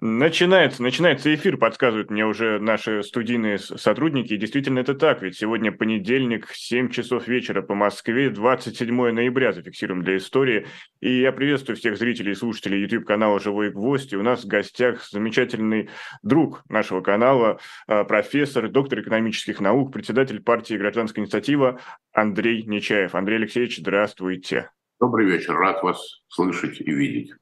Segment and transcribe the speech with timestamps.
[0.00, 4.32] Начинается, начинается эфир, подсказывают мне уже наши студийные сотрудники.
[4.32, 10.04] И действительно это так, ведь сегодня понедельник, 7 часов вечера по Москве, 27 ноября зафиксируем
[10.04, 10.68] для истории.
[11.00, 14.12] И я приветствую всех зрителей и слушателей YouTube-канала «Живой гвоздь».
[14.12, 15.90] И у нас в гостях замечательный
[16.22, 17.58] друг нашего канала,
[17.88, 21.80] а, профессор, доктор экономических наук, председатель партии «Гражданская инициатива»
[22.12, 23.16] Андрей Нечаев.
[23.16, 24.70] Андрей Алексеевич, здравствуйте.
[25.00, 27.32] Добрый вечер, рад вас слышать и видеть.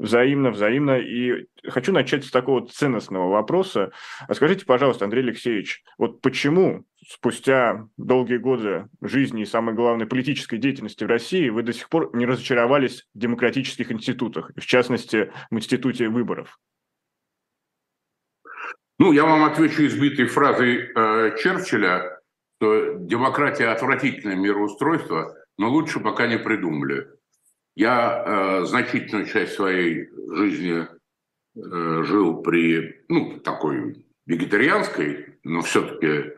[0.00, 0.98] Взаимно, взаимно.
[0.98, 3.92] И хочу начать с такого ценностного вопроса.
[4.32, 11.04] Скажите, пожалуйста, Андрей Алексеевич, вот почему спустя долгие годы жизни и, самое главное, политической деятельности
[11.04, 16.08] в России вы до сих пор не разочаровались в демократических институтах, в частности, в институте
[16.08, 16.58] выборов?
[18.98, 22.20] Ну, я вам отвечу избитой фразой э, Черчилля,
[22.56, 27.06] что демократия отвратительное мироустройство, но лучше пока не придумали.
[27.76, 36.34] Я э, значительную часть своей жизни э, жил при, ну, такой вегетарианской, но все-таки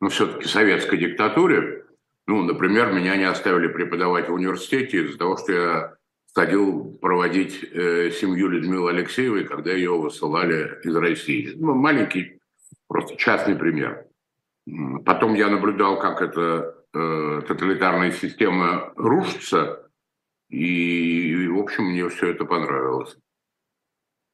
[0.00, 1.84] но все-таки советской диктатуре.
[2.26, 5.94] Ну, например, меня не оставили преподавать в университете из-за того, что я
[6.34, 11.52] ходил проводить э, семью Людмилы Алексеевой, когда ее высылали из России.
[11.56, 12.40] Ну, маленький,
[12.88, 14.06] просто частный пример.
[15.04, 19.85] Потом я наблюдал, как эта э, тоталитарная система рушится,
[20.48, 23.16] и, в общем, мне все это понравилось.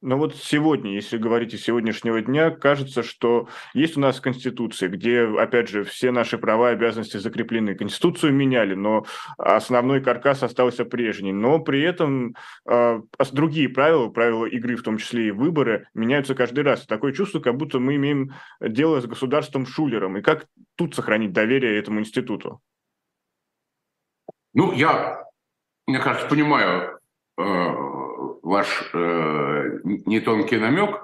[0.02, 5.20] Но вот сегодня, если говорить из сегодняшнего дня, кажется, что есть у нас Конституция, где,
[5.20, 7.76] опять же, все наши права и обязанности закреплены.
[7.76, 9.06] Конституцию меняли, но
[9.38, 11.32] основной каркас остался прежний.
[11.32, 12.34] Но при этом
[12.68, 16.84] э, другие правила, правила игры, в том числе и выборы, меняются каждый раз.
[16.84, 20.16] Такое чувство, как будто мы имеем дело с государством-шулером.
[20.16, 22.60] И как тут сохранить доверие этому институту?
[24.52, 25.31] Ну, я
[25.86, 26.98] мне кажется, понимаю
[27.38, 27.42] э,
[28.42, 31.02] ваш э, не тонкий намек.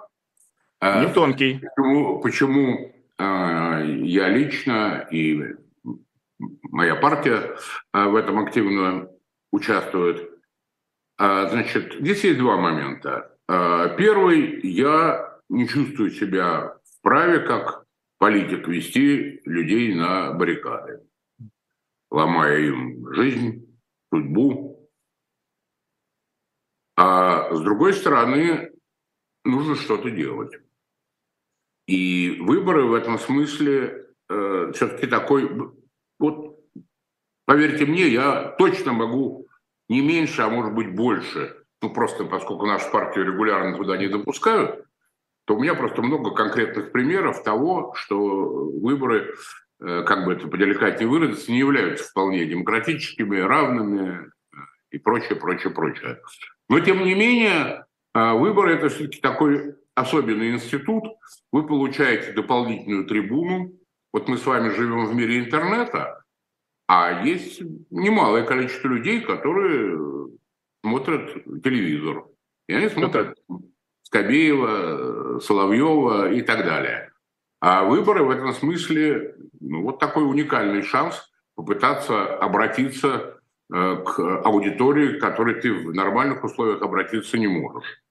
[0.81, 1.61] Э, не тонкий.
[1.77, 5.57] Почему, почему э, я лично и
[6.39, 7.57] моя партия
[7.93, 9.09] э, в этом активно
[9.51, 10.31] участвует.
[11.19, 13.37] Э, значит, здесь есть два момента.
[13.49, 17.85] Э, первый, я не чувствую себя вправе как
[18.19, 21.01] политик вести людей на баррикады,
[22.11, 23.68] ломая им жизнь,
[24.13, 24.89] судьбу.
[26.97, 28.73] А с другой стороны,
[29.45, 30.53] нужно что-то делать.
[31.87, 35.73] И выборы в этом смысле э, все-таки такой...
[36.19, 36.61] Вот,
[37.47, 39.47] поверьте мне, я точно могу
[39.89, 44.85] не меньше, а может быть больше, ну просто поскольку нашу партию регулярно туда не допускают,
[45.47, 49.35] то у меня просто много конкретных примеров того, что выборы
[49.81, 54.57] как бы это поделикатнее выразиться, не являются вполне демократическими, равными э,
[54.91, 56.21] и прочее, прочее, прочее.
[56.69, 61.05] Но, тем не менее, э, выборы– это все-таки такой особенный институт.
[61.53, 63.73] Вы получаете дополнительную трибуну.
[64.13, 66.25] Вот мы с вами живем в мире интернета,
[66.89, 70.29] а есть немалое количество людей, которые
[70.83, 72.25] смотрят телевизор.
[72.69, 73.39] И они смотрят
[74.03, 77.08] Скобеева, Соловьева и так далее.
[77.61, 83.41] А выборы в этом смысле ну, вот такой уникальный шанс попытаться обратиться
[83.73, 88.03] э, к аудитории, к которой ты в нормальных условиях обратиться не можешь.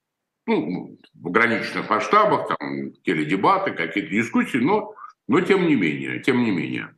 [0.45, 4.93] Ну, в ограниченных масштабах, там, теледебаты, какие-то дискуссии, но,
[5.27, 6.95] но тем не менее, тем не менее.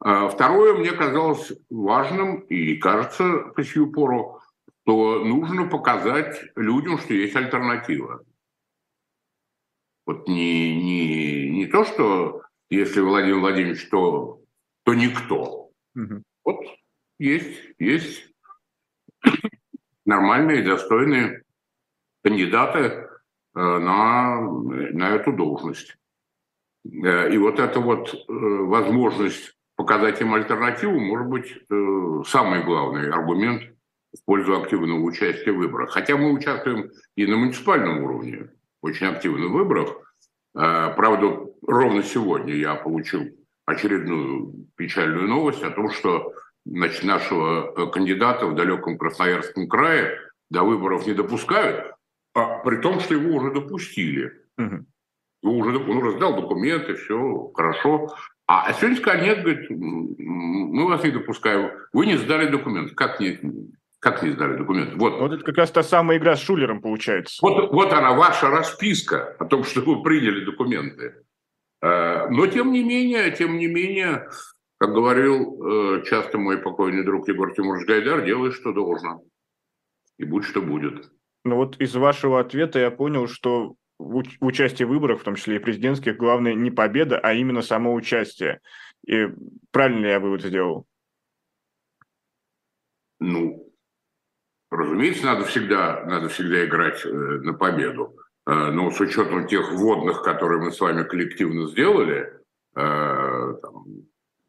[0.00, 4.40] А второе мне казалось важным и кажется по сию пору,
[4.82, 8.24] что нужно показать людям, что есть альтернатива.
[10.06, 14.40] Вот не, не, не то, что если Владимир Владимирович, то,
[14.84, 15.70] то никто.
[15.94, 16.22] Угу.
[16.44, 16.60] Вот
[17.18, 18.28] есть, есть
[20.04, 21.42] нормальные, достойные
[22.22, 23.08] кандидаты э,
[23.54, 25.96] на, на эту должность.
[26.84, 33.62] Э, и вот эта вот э, возможность показать им альтернативу может быть самый главный аргумент
[34.12, 35.90] в пользу активного участия в выборах.
[35.90, 38.50] Хотя мы участвуем и на муниципальном уровне
[38.82, 40.07] очень активно в выборах.
[40.54, 43.26] А, правда, ровно сегодня я получил
[43.66, 46.32] очередную печальную новость о том, что
[46.64, 50.18] значит, нашего э, кандидата в далеком Красноярском крае
[50.50, 51.92] до выборов не допускают,
[52.34, 54.32] а при том, что его уже допустили.
[54.56, 54.86] Угу.
[55.42, 58.14] Его уже, он уже сдал документы, все хорошо.
[58.46, 61.70] А сегодня сказали, нет, говорит, мы вас не допускаем.
[61.92, 62.94] Вы не сдали документы.
[62.94, 63.38] Как не,
[64.00, 64.96] как не сдали документы?
[64.96, 65.18] Вот.
[65.20, 67.38] вот это как раз та самая игра с Шулером получается.
[67.42, 71.24] Вот, вот она, ваша расписка о том, что вы приняли документы.
[71.82, 74.28] Э, но тем не менее, тем не менее,
[74.78, 79.22] как говорил э, часто мой покойный друг Егор Тимурович Гайдар, делай, что должно.
[80.16, 81.10] И будь, что будет.
[81.44, 85.56] Ну вот из вашего ответа я понял, что в участии в выборах, в том числе
[85.56, 88.60] и президентских, главное не победа, а именно само участие.
[89.06, 89.26] И
[89.72, 90.86] правильно ли я вывод сделал?
[93.20, 93.67] Ну,
[94.78, 98.16] разумеется, надо всегда, надо всегда играть э, на победу.
[98.46, 102.32] Э, но с учетом тех вводных, которые мы с вами коллективно сделали,
[102.74, 103.84] э, там,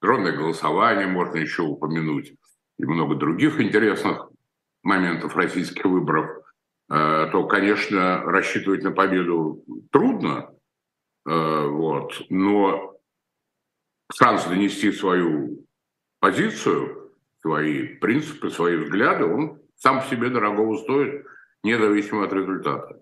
[0.02, 2.34] дронное голосование можно еще упомянуть,
[2.78, 4.30] и много других интересных
[4.84, 6.38] моментов российских выборов,
[6.88, 10.50] то, конечно, рассчитывать на победу трудно,
[11.26, 12.98] вот, но
[14.12, 15.68] шанс донести свою
[16.20, 17.12] позицию,
[17.42, 21.26] свои принципы, свои взгляды, он сам по себе дорогого стоит,
[21.64, 23.00] независимо от результата.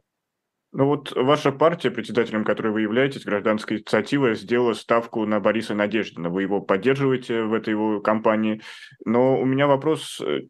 [0.73, 6.29] Ну вот ваша партия, председателем которой вы являетесь, гражданская инициатива, сделала ставку на Бориса Надеждина.
[6.29, 8.61] Вы его поддерживаете в этой его кампании.
[9.05, 10.41] Но у меня вопрос, э,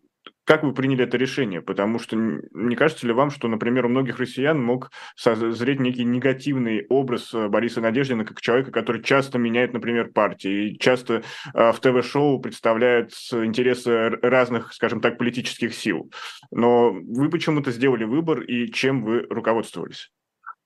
[0.46, 1.62] как вы приняли это решение?
[1.62, 6.86] Потому что не кажется ли вам, что, например, у многих россиян мог созреть некий негативный
[6.90, 11.80] образ э, Бориса Надеждина как человека, который часто меняет, например, партии и часто э, в
[11.80, 16.12] ТВ-шоу представляет интересы разных, скажем так, политических сил.
[16.52, 20.12] Но вы почему-то сделали выбор, и чем вы руководствовались?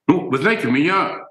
[0.08, 1.26] Ну, вы знаете, меня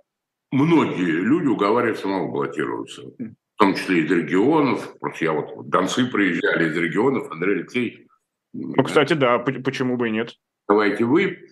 [0.50, 3.02] многие люди уговаривают самому баллотироваться.
[3.02, 4.98] В том числе из регионов.
[4.98, 8.06] Просто я вот, донцы приезжали из регионов, Андрей Алексеевич.
[8.52, 10.34] Ну, кстати, да, почему бы и нет?
[10.68, 11.48] Давайте вы.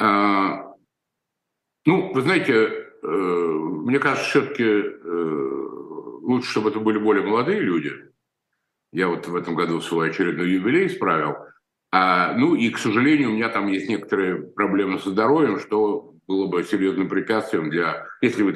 [0.00, 0.74] А,
[1.86, 2.52] ну, вы знаете,
[3.02, 5.68] э, мне кажется, все-таки э,
[6.22, 7.92] лучше, чтобы это были более молодые люди.
[8.92, 11.36] Я вот в этом году свой очередной юбилей справил.
[11.90, 16.46] А, ну и, к сожалению, у меня там есть некоторые проблемы со здоровьем, что было
[16.46, 18.52] бы серьезным препятствием для, если вы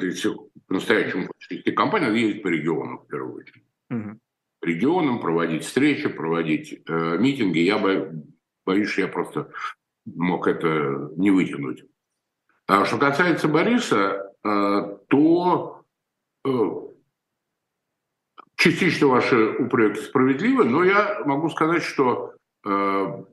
[0.67, 3.63] по-настоящему хотите компанию, надо ездить по регионам в первую очередь.
[3.89, 4.19] Угу.
[4.63, 7.59] Регионам проводить встречи, проводить э, митинги.
[7.59, 8.23] Я бы,
[8.65, 9.51] боюсь, что я просто
[10.05, 11.85] мог это не вытянуть.
[12.67, 15.83] А что касается Бориса, э, то
[16.45, 16.49] э,
[18.55, 22.33] частично ваши упреки справедливы, но я могу сказать, что
[22.65, 23.23] э,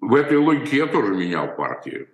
[0.00, 2.08] в этой логике я тоже менял партию.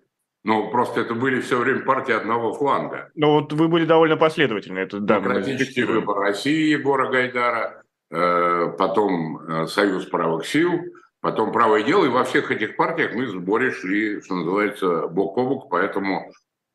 [0.45, 3.11] Но просто это были все время партии одного фланга.
[3.15, 4.79] Ну вот вы были довольно последовательны.
[4.79, 10.81] Это, да, Демократический выбор России Егора Гайдара, потом э, Союз правых сил,
[11.21, 12.05] потом правое дело.
[12.05, 15.69] И во всех этих партиях мы с Борей шли, что называется, бок о бок.
[15.71, 16.31] Поэтому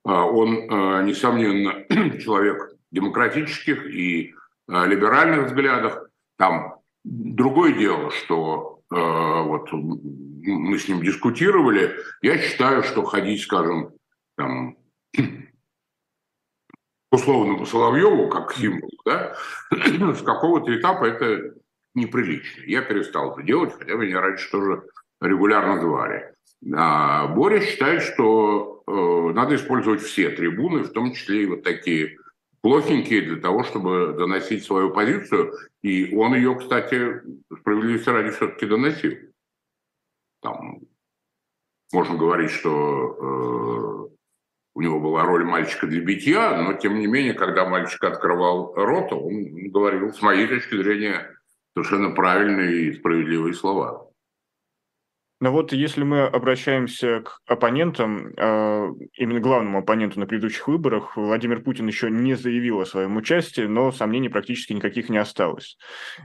[0.06, 1.86] э, он, несомненно,
[2.20, 4.36] человек демократических и
[4.68, 5.98] либеральных взглядов.
[6.38, 13.90] Там другое дело, что вот мы с ним дискутировали, я считаю, что ходить, скажем,
[14.38, 14.78] там,
[17.14, 19.36] условному Соловьеву, как символ, да,
[19.72, 21.54] с какого-то этапа это
[21.94, 22.64] неприлично.
[22.66, 24.84] Я перестал это делать, хотя меня раньше тоже
[25.22, 26.34] регулярно звали.
[26.76, 32.18] А Боря считает, что э, надо использовать все трибуны, в том числе и вот такие
[32.62, 35.54] плохенькие, для того, чтобы доносить свою позицию.
[35.84, 37.22] И он ее, кстати,
[37.60, 39.14] справедливости ради все-таки доносил.
[40.42, 40.80] Там
[41.92, 44.13] можно говорить, что э,
[44.76, 49.12] у него была роль мальчика для битья, но тем не менее, когда мальчик открывал рот,
[49.14, 51.30] он говорил, с моей точки зрения,
[51.76, 54.10] совершенно правильные и справедливые слова.
[55.44, 61.62] Но вот если мы обращаемся к оппонентам, э, именно главному оппоненту на предыдущих выборах, Владимир
[61.62, 65.78] Путин еще не заявил о своем участии, но сомнений практически никаких не осталось.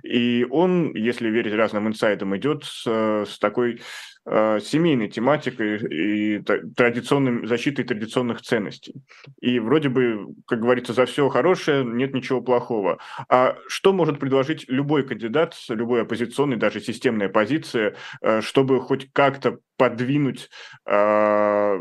[0.04, 3.80] И он, если верить разным инсайдам, идет с, с такой
[4.28, 8.94] семейной тематикой и традиционной защитой традиционных ценностей.
[9.40, 12.98] И вроде бы, как говорится, за все хорошее нет ничего плохого.
[13.28, 19.58] А что может предложить любой кандидат, любой оппозиционный, даже системная позиция, э, чтобы хоть как-то
[19.76, 20.50] подвинуть
[20.86, 21.78] э,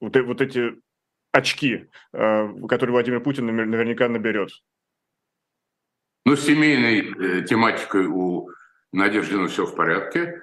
[0.00, 0.74] вот, вот эти
[1.32, 4.50] очки, которые Владимир Путин наверняка наберет?
[6.24, 8.48] Ну, семейной тематикой у
[8.92, 10.42] Надежды все в порядке.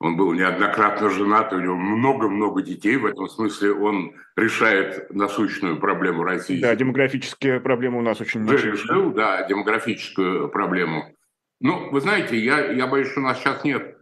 [0.00, 2.96] Он был неоднократно женат, у него много-много детей.
[2.96, 6.60] В этом смысле он решает насущную проблему России.
[6.60, 8.72] Да, демографические проблемы у нас очень большие.
[8.72, 11.12] Решил, да, демографическую проблему.
[11.60, 13.96] Ну, вы знаете, я, я боюсь, что у нас сейчас нет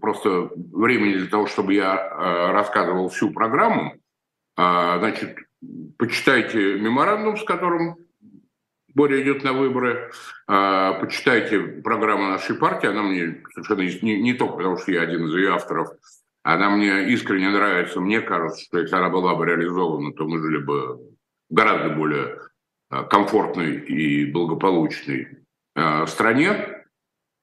[0.00, 3.94] просто времени для того, чтобы я э, рассказывал всю программу.
[4.56, 5.38] Э, значит,
[5.96, 7.96] почитайте меморандум, с которым
[8.96, 10.10] Боря идет на выборы.
[10.46, 12.88] А, почитайте программу нашей партии.
[12.88, 15.90] Она мне совершенно не, не только потому, что я один из ее авторов.
[16.42, 18.00] Она мне искренне нравится.
[18.00, 20.98] Мне кажется, что если она была бы реализована, то мы жили бы
[21.50, 22.38] гораздо более
[22.88, 25.40] а, комфортной и благополучной
[25.74, 26.82] а, стране.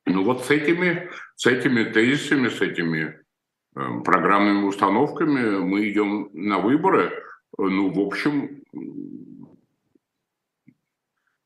[0.08, 3.20] Ну вот с этими, с этими тезисами, с этими
[3.76, 7.12] программными установками мы идем на выборы.
[7.60, 8.64] Ну, в общем,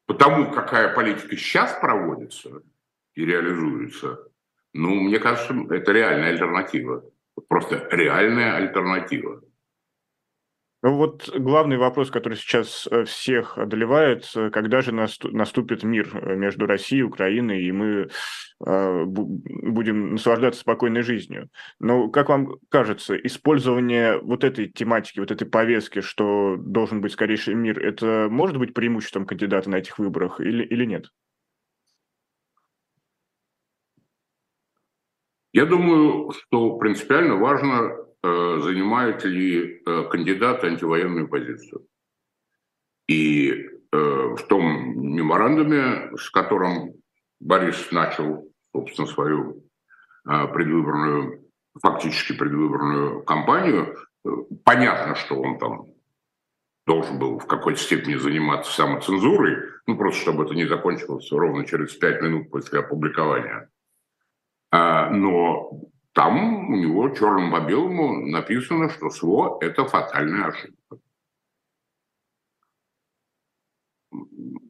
[0.07, 2.63] потому какая политика сейчас проводится
[3.13, 4.27] и реализуется,
[4.73, 7.03] ну, мне кажется, это реальная альтернатива.
[7.47, 9.41] Просто реальная альтернатива.
[10.83, 16.35] Ну вот главный вопрос, который сейчас э, всех одолевает, э, когда же наступит мир э,
[16.35, 18.09] между Россией и Украиной, и мы
[18.59, 21.49] будем наслаждаться спокойной жизнью.
[21.79, 27.53] Но, как вам кажется, использование вот этой тематики, вот этой повестки, что должен быть скорейший
[27.53, 31.05] мир, это может быть преимуществом кандидата на этих выборах или, или нет?
[35.53, 41.87] Я думаю, что принципиально важно Э, занимает ли э, кандидат антивоенную позицию.
[43.07, 46.95] И э, в том меморандуме, с которым
[47.39, 49.63] Борис начал, собственно, свою
[50.25, 51.45] предвыборную,
[51.81, 53.95] фактически предвыборную кампанию,
[54.65, 55.85] понятно, что он там
[56.85, 61.95] должен был в какой-то степени заниматься самоцензурой, ну, просто чтобы это не закончилось ровно через
[61.95, 63.69] пять минут после опубликования.
[64.71, 65.71] А, но
[66.17, 70.97] там у него черным по белому написано, что СВО– это фатальная ошибка.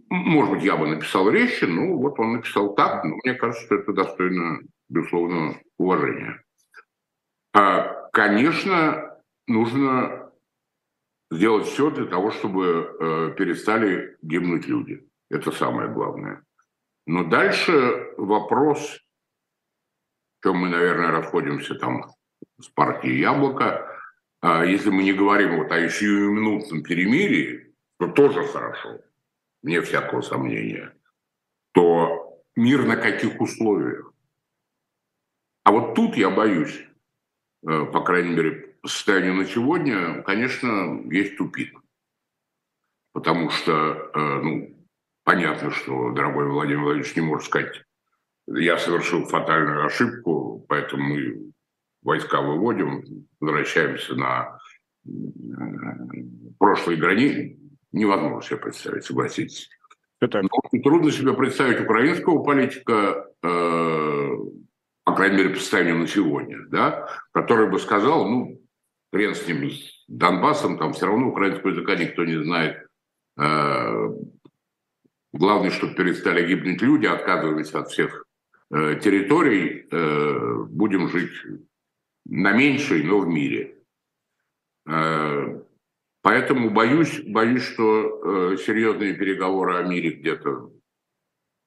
[0.09, 3.75] Может быть, я бы написал резче, но вот он написал так, но мне кажется, что
[3.75, 6.43] это достойно, безусловно, уважения.
[7.53, 10.29] А, конечно, нужно
[11.31, 15.07] сделать все для того, чтобы э, перестали гибнуть люди.
[15.29, 16.43] Это самое главное.
[17.05, 18.99] Но дальше вопрос
[20.47, 22.05] чем мы, наверное, расходимся там
[22.61, 23.85] с партией «Яблоко».
[24.39, 29.01] А если мы не говорим вот о сиюминутном перемирии, то тоже хорошо,
[29.61, 30.95] не всякого сомнения,
[31.73, 34.13] то мир на каких условиях?
[35.65, 36.79] А вот тут я боюсь,
[37.67, 41.77] э, по крайней мере, состоянию на сегодня, конечно, есть тупик.
[43.11, 44.87] Потому что, э, ну,
[45.25, 47.83] понятно, что дорогой Владимир Владимирович не может сказать
[48.47, 51.51] я совершил фатальную ошибку, поэтому мы
[52.01, 54.59] войска выводим, возвращаемся на
[56.57, 57.59] прошлые границы.
[57.91, 59.69] Невозможно себе представить, согласитесь.
[60.19, 60.41] Это...
[60.41, 64.29] Но трудно себе представить украинского политика, э,
[65.03, 68.61] по крайней мере, по состоянию на сегодня, да, который бы сказал, ну,
[69.13, 72.87] хрен с ним, с Донбассом, там все равно украинского языка никто не знает.
[73.39, 74.09] Э,
[75.33, 78.26] главное, чтобы перестали гибнуть люди, отказываемся от всех
[78.69, 81.31] территорий э, будем жить
[82.25, 83.77] на меньшей, но в мире.
[84.89, 85.61] Э,
[86.21, 90.71] поэтому боюсь, боюсь, что серьезные переговоры о мире где-то в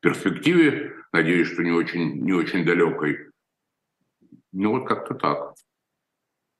[0.00, 3.30] перспективе, надеюсь, что не очень, не очень далекой.
[4.52, 5.54] Ну вот как-то так.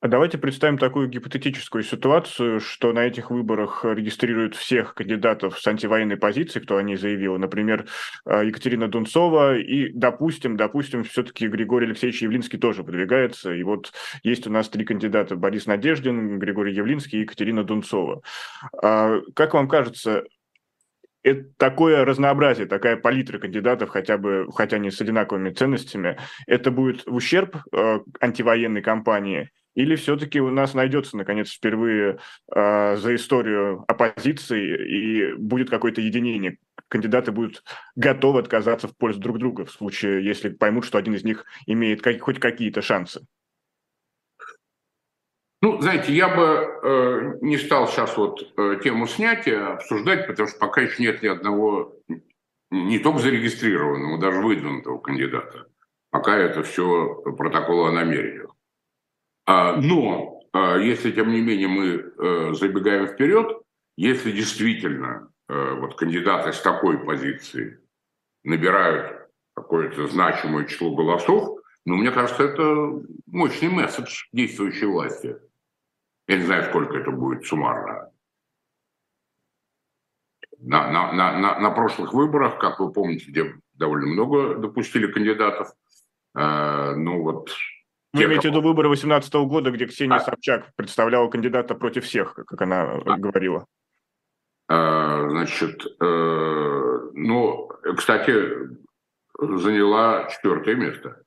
[0.03, 6.17] А давайте представим такую гипотетическую ситуацию, что на этих выборах регистрируют всех кандидатов с антивоенной
[6.17, 7.85] позицией, кто они заявил, например,
[8.25, 13.93] э, Екатерина Дунцова, и, допустим, допустим, все-таки Григорий Алексеевич Явлинский тоже подвигается, и вот
[14.23, 18.23] есть у нас три кандидата, Борис Надеждин, Григорий Явлинский и Екатерина Дунцова.
[18.83, 20.25] А как вам кажется,
[21.23, 26.17] это такое разнообразие, такая палитра кандидатов, хотя бы, хотя не с одинаковыми ценностями,
[26.47, 32.19] это будет в ущерб э, антивоенной кампании или все-таки у нас найдется, наконец, впервые
[32.55, 36.59] э, за историю оппозиции и будет какое-то единение?
[36.89, 37.63] Кандидаты будут
[37.95, 42.03] готовы отказаться в пользу друг друга в случае, если поймут, что один из них имеет
[42.03, 43.25] как, хоть какие-то шансы?
[45.63, 50.59] Ну, знаете, я бы э, не стал сейчас вот э, тему снятия обсуждать, потому что
[50.59, 51.95] пока еще нет ни одного,
[52.71, 55.67] не только зарегистрированного, даже выдвинутого кандидата.
[56.11, 58.51] Пока это все протоколы о намерениях.
[59.51, 63.61] А, но а, если, тем не менее, мы э, забегаем вперед,
[63.97, 67.81] если действительно э, вот кандидаты с такой позиции
[68.45, 75.37] набирают какое-то значимое число голосов, ну, мне кажется, это мощный месседж действующей власти.
[76.29, 78.13] Я не знаю, сколько это будет суммарно.
[80.61, 85.73] На, на, на, на, на прошлых выборах, как вы помните, где довольно много допустили кандидатов,
[86.37, 87.51] э, ну вот
[88.13, 90.21] вы имеете в виду выборы 2018 года, где Ксения а.
[90.21, 93.17] Собчак представляла кандидата против всех, как она а.
[93.17, 93.67] говорила?
[94.69, 98.35] А, значит, э, ну, кстати,
[99.37, 101.23] заняла четвертое место.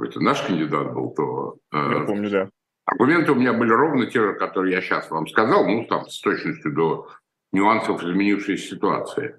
[0.00, 1.58] Это наш кандидат был, то...
[1.72, 2.50] Э, я помню, да.
[2.86, 6.20] Аргументы у меня были ровно те же, которые я сейчас вам сказал, ну, там, с
[6.20, 7.08] точностью до
[7.52, 9.36] нюансов изменившейся ситуации.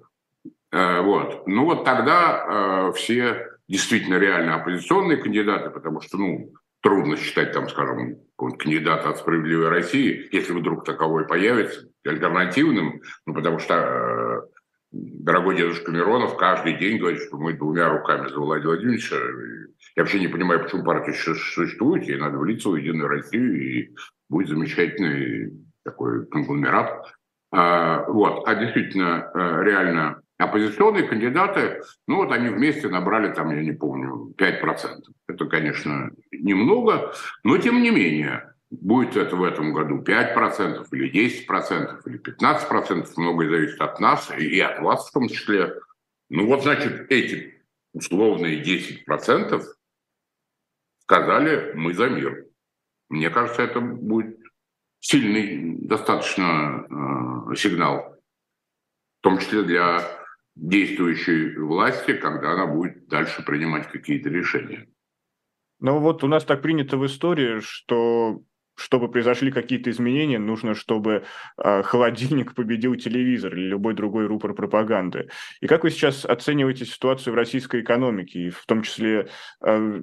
[0.70, 1.46] Э, вот.
[1.46, 6.52] Ну, вот тогда все действительно реально оппозиционные кандидаты, потому что, ну,
[6.82, 13.58] трудно считать, там, скажем, кандидата от «Справедливой России», если вдруг таковой появится, альтернативным, ну, потому
[13.58, 14.48] что
[14.90, 19.16] дорогой дедушка Миронов каждый день говорит, что мы двумя руками за Владимира Владимировича.
[19.96, 23.94] Я вообще не понимаю, почему партия существует, ей надо влиться в Единую Россию, и
[24.28, 25.52] будет замечательный
[25.84, 27.06] такой конгломерат.
[27.52, 28.46] А, вот.
[28.46, 34.34] А действительно, э, реально оппозиционные кандидаты, ну вот они вместе набрали там, я не помню,
[34.36, 35.02] 5%.
[35.28, 37.12] Это, конечно, немного,
[37.44, 43.50] но тем не менее, Будет это в этом году 5% или 10% или 15%, многое
[43.50, 45.78] зависит от нас и от вас в том числе.
[46.30, 49.62] Ну вот, значит, эти условные 10%
[51.02, 52.46] сказали «мы за мир».
[53.10, 54.38] Мне кажется, это будет
[55.00, 56.86] сильный достаточно
[57.50, 58.16] э, сигнал,
[59.20, 60.00] в том числе для
[60.54, 64.88] действующей власти, когда она будет дальше принимать какие-то решения.
[65.80, 68.42] Ну вот у нас так принято в истории, что
[68.74, 71.24] чтобы произошли какие-то изменения, нужно, чтобы
[71.62, 75.28] э, холодильник победил телевизор или любой другой рупор пропаганды.
[75.60, 79.28] И как вы сейчас оцениваете ситуацию в российской экономике, и в том числе
[79.64, 80.02] э,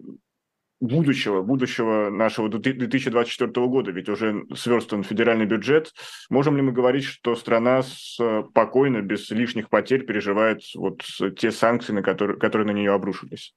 [0.80, 5.94] будущего, будущего нашего 2024 года, ведь уже сверстан федеральный бюджет.
[6.30, 11.04] Можем ли мы говорить, что страна спокойно, без лишних потерь переживает вот
[11.38, 13.54] те санкции, на которые, которые на нее обрушились?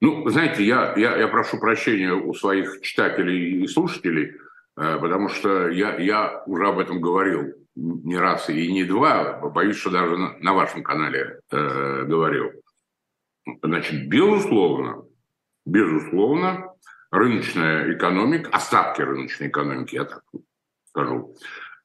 [0.00, 4.32] Ну, знаете, я, я, я прошу прощения у своих читателей и слушателей,
[4.76, 9.76] э, потому что я, я уже об этом говорил не раз и не два, боюсь,
[9.76, 12.50] что даже на, на вашем канале э, говорил.
[13.62, 15.04] Значит, безусловно,
[15.64, 16.72] безусловно,
[17.10, 20.22] рыночная экономика, остатки рыночной экономики, я так
[20.88, 21.36] скажу,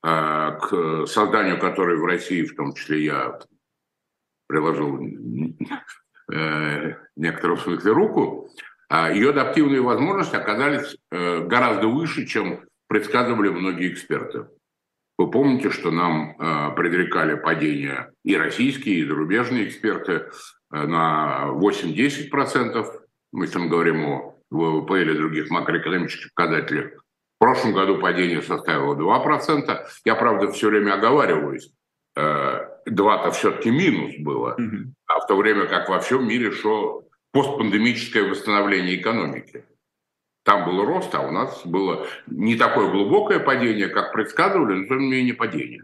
[0.04, 3.40] э, к созданию которой в России, в том числе я
[4.48, 5.00] приложил
[6.34, 8.50] э, некотором смысле руку,
[8.90, 14.48] а ее адаптивные возможности оказались э, гораздо выше, чем предсказывали многие эксперты.
[15.18, 20.30] Вы помните, что нам э, предрекали падение и российские, и зарубежные эксперты
[20.70, 22.97] на 8-10%.
[23.32, 27.04] Мы мы говорим о ВВП или других макроэкономических показателях.
[27.38, 29.86] В прошлом году падение составило 2%.
[30.06, 31.72] Я, правда, все время оговариваюсь.
[32.18, 34.58] 2-то все-таки минус было.
[35.06, 39.66] А в то время как во всем мире шло постпандемическое восстановление экономики.
[40.44, 45.00] Там был рост, а у нас было не такое глубокое падение, как предсказывали, но тем
[45.00, 45.84] не менее падение.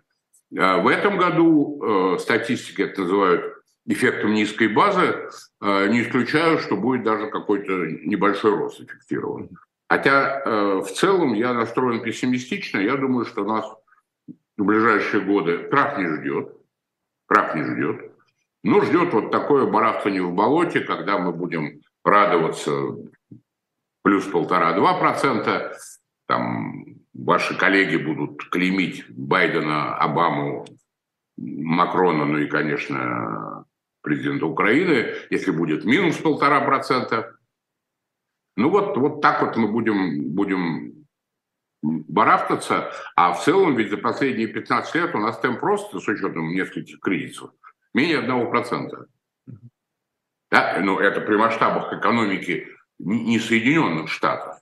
[0.57, 5.29] А в этом году э, статистики это называют эффектом низкой базы.
[5.61, 9.49] Э, не исключаю, что будет даже какой-то небольшой рост эффектирован.
[9.89, 12.79] Хотя э, в целом я настроен пессимистично.
[12.79, 13.65] Я думаю, что нас
[14.57, 16.55] в ближайшие годы крах не ждет.
[17.27, 18.11] Крах не ждет.
[18.63, 22.71] Ну, ждет вот такое барахтание в болоте, когда мы будем радоваться
[24.03, 25.77] плюс полтора-два процента,
[26.27, 30.65] там ваши коллеги будут клеймить Байдена, Обаму,
[31.37, 33.65] Макрона, ну и, конечно,
[34.03, 37.35] президента Украины, если будет минус полтора процента.
[38.55, 41.07] Ну вот, вот так вот мы будем, будем
[41.81, 46.49] барахтаться, а в целом ведь за последние 15 лет у нас темп просто, с учетом
[46.49, 47.51] нескольких кризисов,
[47.93, 49.07] менее 1%.
[50.51, 50.79] Да?
[50.81, 52.67] Но это при масштабах экономики
[52.99, 54.59] не Соединенных Штатов.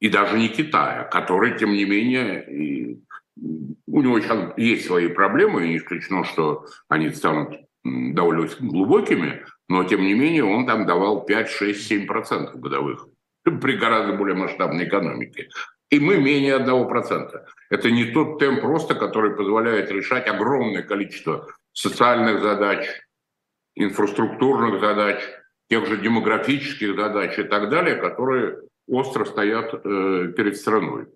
[0.00, 3.00] И даже не Китая, который, тем не менее,
[3.36, 9.84] у него сейчас есть свои проблемы, и не исключено, что они станут довольно глубокими, но,
[9.84, 13.08] тем не менее, он там давал 5, 6, 7% годовых
[13.42, 15.48] при гораздо более масштабной экономике
[15.94, 17.44] и мы менее 1%.
[17.70, 22.86] Это не тот темп роста, который позволяет решать огромное количество социальных задач,
[23.76, 25.22] инфраструктурных задач,
[25.70, 31.06] тех же демографических задач и так далее, которые остро стоят э, перед страной.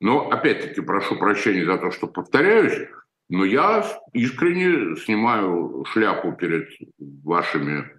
[0.00, 2.88] Но опять-таки прошу прощения за то, что повторяюсь,
[3.28, 7.90] но я искренне снимаю шляпу перед вашими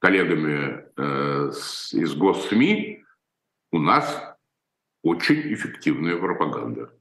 [0.00, 1.50] коллегами э,
[1.92, 3.04] из госсми.
[3.72, 4.36] У нас
[5.02, 6.92] очень эффективная пропаганда.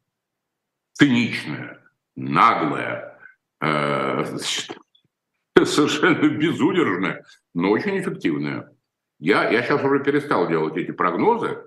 [0.93, 1.81] Циничная,
[2.15, 3.19] наглая,
[3.61, 4.25] э,
[5.65, 8.71] совершенно безудержная, но очень эффективная.
[9.19, 11.63] Я, я сейчас уже перестал делать эти прогнозы.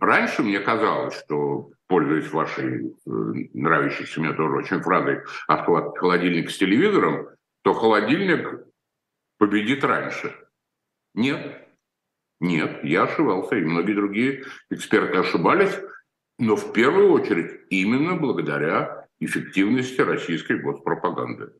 [0.00, 3.10] Раньше мне казалось, что, пользуясь вашей э,
[3.52, 7.30] нравящейся мне тоже очень фразой «от холодильника с телевизором»,
[7.62, 8.64] то холодильник
[9.38, 10.32] победит раньше.
[11.14, 11.68] Нет,
[12.38, 15.76] нет, я ошибался, и многие другие эксперты ошибались,
[16.38, 21.52] но в первую очередь именно благодаря эффективности российской госпропаганды.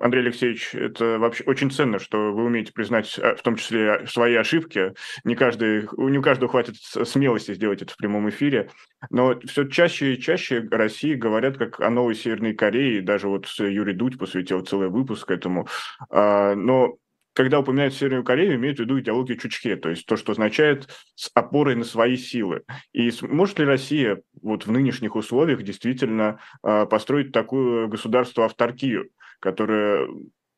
[0.00, 4.34] Андрей Алексеевич, это вообще очень ценно, что вы умеете признать а, в том числе свои
[4.34, 4.94] ошибки.
[5.24, 8.70] Не, каждый, не у каждого хватит смелости сделать это в прямом эфире.
[9.10, 13.02] Но все чаще и чаще России говорят как о новой Северной Корее.
[13.02, 15.68] Даже вот Юрий Дудь посвятил целый выпуск этому.
[16.08, 16.96] А, но
[17.34, 21.30] когда упоминают Северную Корею, имеют в виду идеологию Чучхе, то есть то, что означает с
[21.34, 22.62] опорой на свои силы.
[22.92, 30.08] И может ли Россия вот в нынешних условиях действительно а, построить такое государство-авторкию, которое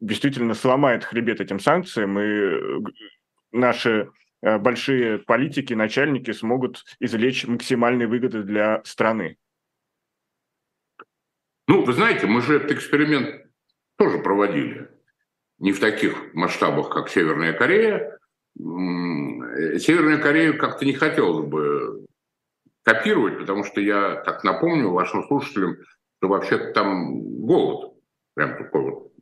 [0.00, 2.80] действительно сломает хребет этим санкциям, и э,
[3.52, 4.10] наши
[4.42, 9.38] э, большие политики, начальники смогут извлечь максимальные выгоды для страны?
[11.68, 13.46] Ну, вы знаете, мы же этот эксперимент
[13.96, 14.90] тоже проводили
[15.58, 18.18] не в таких масштабах, как Северная Корея.
[18.56, 22.04] Северная Корея как-то не хотелось бы
[22.82, 25.76] копировать, потому что я так напомню вашим слушателям,
[26.18, 27.91] что вообще-то там голод,
[28.34, 29.12] прям такой вот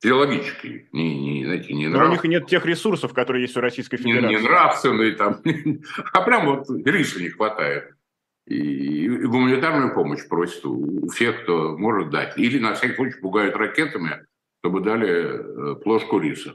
[0.00, 3.96] физиологический, не, не, знаете, не Но у них нет тех ресурсов, которые есть у Российской
[3.96, 4.28] Федерации.
[4.28, 5.40] Не, не нравственный там,
[6.12, 7.94] а прям вот риса не хватает.
[8.46, 12.38] И, и гуманитарную помощь просят у всех, кто может дать.
[12.38, 14.24] Или, на всякий случай, пугают ракетами,
[14.60, 16.54] чтобы дали э, плошку риса.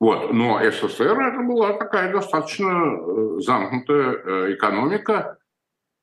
[0.00, 0.32] Вот.
[0.32, 5.38] Но СССР это была такая достаточно э, замкнутая э, экономика.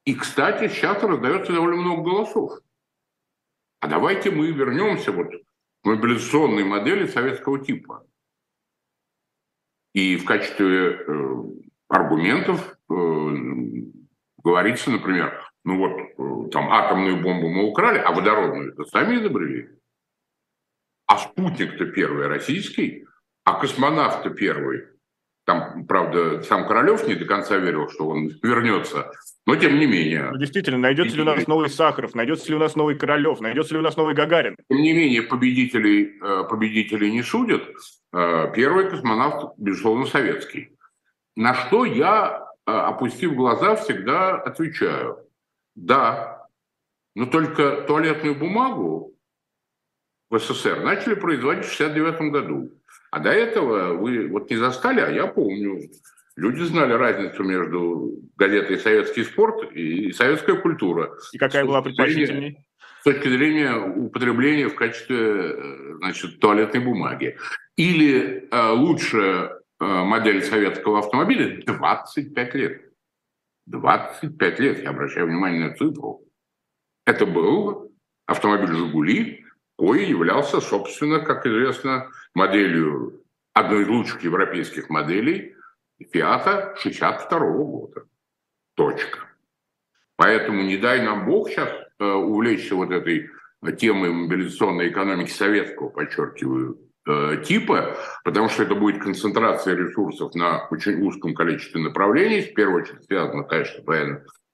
[0.05, 2.59] И, кстати, сейчас раздается довольно много голосов.
[3.83, 8.07] А давайте мы вернемся вот к мобилизационной модели советского типа.
[9.93, 11.43] И в качестве э,
[11.89, 12.93] аргументов э,
[14.41, 19.77] говорится, например, ну вот э, там атомную бомбу мы украли, а водородную это сами изобрели.
[21.07, 23.05] А спутник-то первый российский,
[23.43, 24.87] а космонавт-то первый.
[25.45, 29.11] Там, правда, сам Королев не до конца верил, что он вернется,
[29.45, 30.29] но тем не менее.
[30.31, 33.73] Ну, действительно, найдется ли у нас новый Сахаров, найдется ли у нас новый Королев, найдется
[33.73, 34.55] ли у нас новый Гагарин?
[34.69, 37.63] Тем не менее, победителей, э, победителей не судят.
[38.13, 40.77] Э, первый космонавт, безусловно, советский.
[41.35, 45.27] На что я, э, опустив глаза, всегда отвечаю.
[45.75, 46.47] Да,
[47.15, 49.13] но только туалетную бумагу
[50.29, 52.71] в СССР начали производить в 1969 году.
[53.11, 55.81] А до этого вы вот не застали, а я помню.
[56.35, 61.15] Люди знали разницу между газетой «Советский спорт» и «Советская культура».
[61.31, 62.65] И какая была предпочтительней?
[63.01, 67.37] С точки зрения употребления в качестве э, значит, туалетной бумаги.
[67.75, 72.81] Или э, лучшая э, модель советского автомобиля– 25 лет.
[73.67, 76.21] 25 лет, я обращаю внимание на цифру.
[77.05, 77.91] Это был
[78.25, 79.43] автомобиль «Жигули»,
[79.75, 85.55] Кой являлся, собственно, как известно, моделью, одной из лучших европейских моделей
[86.11, 88.03] Фиата 62 года.
[88.75, 89.19] Точка.
[90.15, 93.29] Поэтому не дай нам Бог сейчас э, увлечься вот этой
[93.77, 101.01] темой мобилизационной экономики советского, подчеркиваю, э, типа, потому что это будет концентрация ресурсов на очень
[101.01, 103.83] узком количестве направлений, в первую очередь связано, конечно,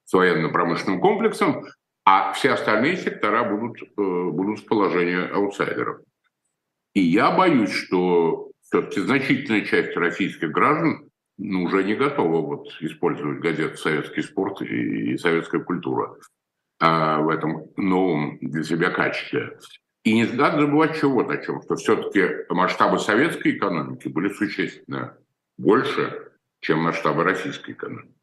[0.05, 1.65] с военно-промышленным комплексом,
[2.05, 5.99] а все остальные сектора будут, э, будут в положении аутсайдеров.
[6.93, 11.08] И я боюсь, что все-таки значительная часть российских граждан
[11.39, 16.15] ну, уже не готова вот использовать газету «Советский спорт» и, «Советская культура»
[16.79, 19.57] а, в этом новом для себя качестве.
[20.03, 25.17] И не надо забывать вот о чем, что все-таки масштабы советской экономики были существенно
[25.57, 28.13] больше, чем масштабы российской экономики.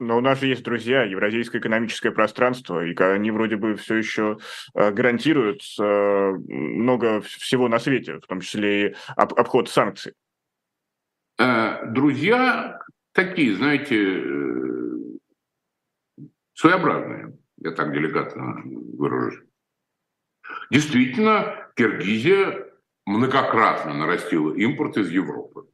[0.00, 4.38] Но у нас же есть друзья, Евразийское экономическое пространство, и они вроде бы все еще
[4.74, 10.12] э, гарантируют э, много всего на свете, в том числе и обход санкций.
[11.84, 12.80] Э, друзья
[13.12, 14.22] такие, знаете,
[16.54, 19.40] своеобразные, я так делегатно выражусь.
[20.70, 22.66] Действительно, Киргизия
[23.06, 25.68] многократно нарастила импорт из Европы.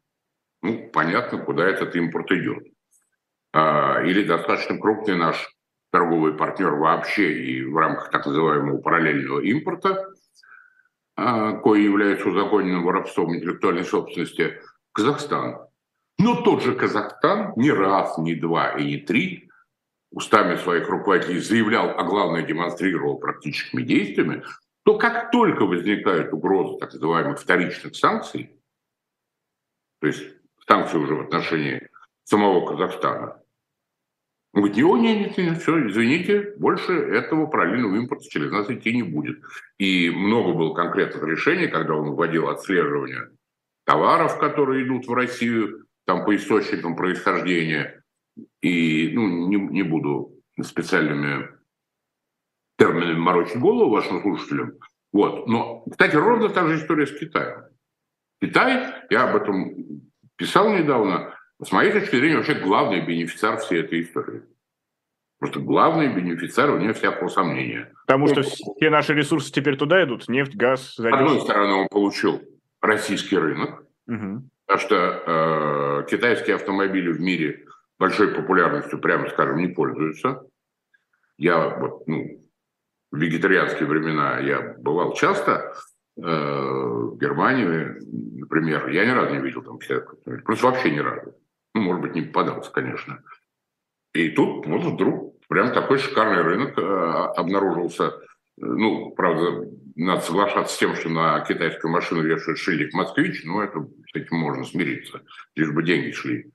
[0.63, 2.67] Ну, понятно, куда этот импорт идет.
[3.53, 5.57] А, или достаточно крупный наш
[5.91, 10.13] торговый партнер вообще и в рамках так называемого параллельного импорта,
[11.17, 14.61] а, кое является узаконенным воровством интеллектуальной собственности,
[14.93, 15.70] Казахстан.
[16.23, 19.49] Но тот же Казахстан не раз, не два и не три
[20.11, 24.43] устами своих руководителей заявлял, а главное демонстрировал практическими действиями,
[24.85, 28.51] то как только возникает угроза так называемых вторичных санкций,
[30.03, 30.23] то есть
[30.69, 31.89] санкции уже в отношении
[32.25, 33.43] самого Казахстана,
[34.53, 39.05] он говорит, нет, нет, нет, все, извините, больше этого параллельного импорта через нас идти не
[39.05, 39.41] будет.
[39.79, 43.31] И много было конкретных решений, когда он вводил отслеживание
[43.87, 48.03] товаров, которые идут в Россию, там по источникам происхождения.
[48.61, 51.49] И ну, не, не буду специальными
[52.77, 54.73] терминами морочить голову вашим слушателям.
[55.13, 55.47] Вот.
[55.47, 57.67] Но, кстати, ровно та же история с Китаем.
[58.43, 59.73] Китай, я об этом
[60.35, 64.43] писал недавно, с моей точки зрения, вообще главный бенефициар всей этой истории.
[65.39, 67.93] Просто главный бенефициар, вне всякого сомнения.
[68.05, 70.97] Потому что все наши ресурсы теперь туда идут, нефть, газ.
[70.97, 71.19] Задержка.
[71.19, 72.43] С одной стороны, он получил
[72.81, 74.43] российский рынок, угу.
[74.71, 77.67] Потому что э, китайские автомобили в мире
[77.99, 80.47] большой популярностью, прямо скажем, не пользуются.
[81.39, 82.49] Я вот, ну,
[83.11, 85.75] в вегетарианские времена я бывал часто
[86.17, 87.97] э, в Германии,
[88.39, 89.81] например, я ни разу не видел там
[90.45, 91.35] просто вообще ни разу.
[91.75, 93.25] Ну, может быть, не попадался, конечно.
[94.15, 96.83] И тут вот вдруг прям такой шикарный рынок э,
[97.37, 98.13] обнаружился.
[98.63, 103.81] Ну, правда, надо соглашаться с тем, что на китайскую машину вешают шильдик «Москвич», но это
[103.81, 105.23] с этим можно смириться,
[105.55, 106.53] лишь бы деньги шли.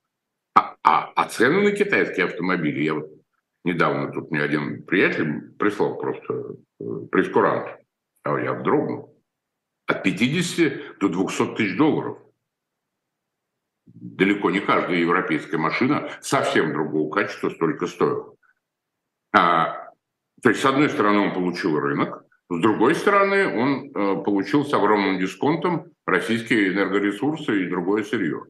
[0.54, 3.10] А, а, а цены на китайские автомобили, я вот
[3.64, 7.80] недавно тут мне один приятель прислал просто э, прескурант,
[8.24, 9.20] а я вздрогнул.
[9.88, 12.20] От 50 до 200 тысяч долларов.
[13.86, 18.36] Далеко не каждая европейская машина совсем другого качества столько стоила.
[19.36, 19.85] А,
[20.46, 24.72] то есть, с одной стороны, он получил рынок, с другой стороны, он э, получил с
[24.76, 28.44] огромным дисконтом российские энергоресурсы и другое сырье.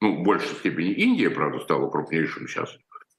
[0.00, 2.76] Ну, в большей степени Индия, правда, стала крупнейшим сейчас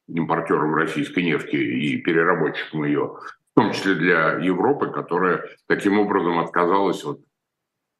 [0.10, 3.20] импортером российской нефти и переработчиком ее,
[3.56, 7.22] в том числе для Европы, которая таким образом отказалась от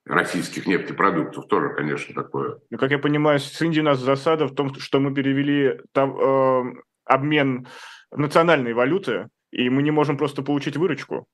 [0.06, 1.48] российских нефтепродуктов.
[1.48, 2.60] Тоже, конечно, такое.
[2.70, 6.20] Ну, как я понимаю, с Индией у нас засада в том, что мы перевели там,
[6.20, 6.74] э,
[7.06, 7.70] обмен
[8.12, 11.26] национальной валюты, и мы не можем просто получить выручку.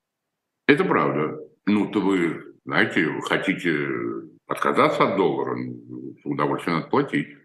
[0.66, 1.38] Это правда.
[1.66, 3.88] Ну, то вы, знаете, хотите
[4.46, 7.36] отказаться от доллара, ну, удовольствие надо платить.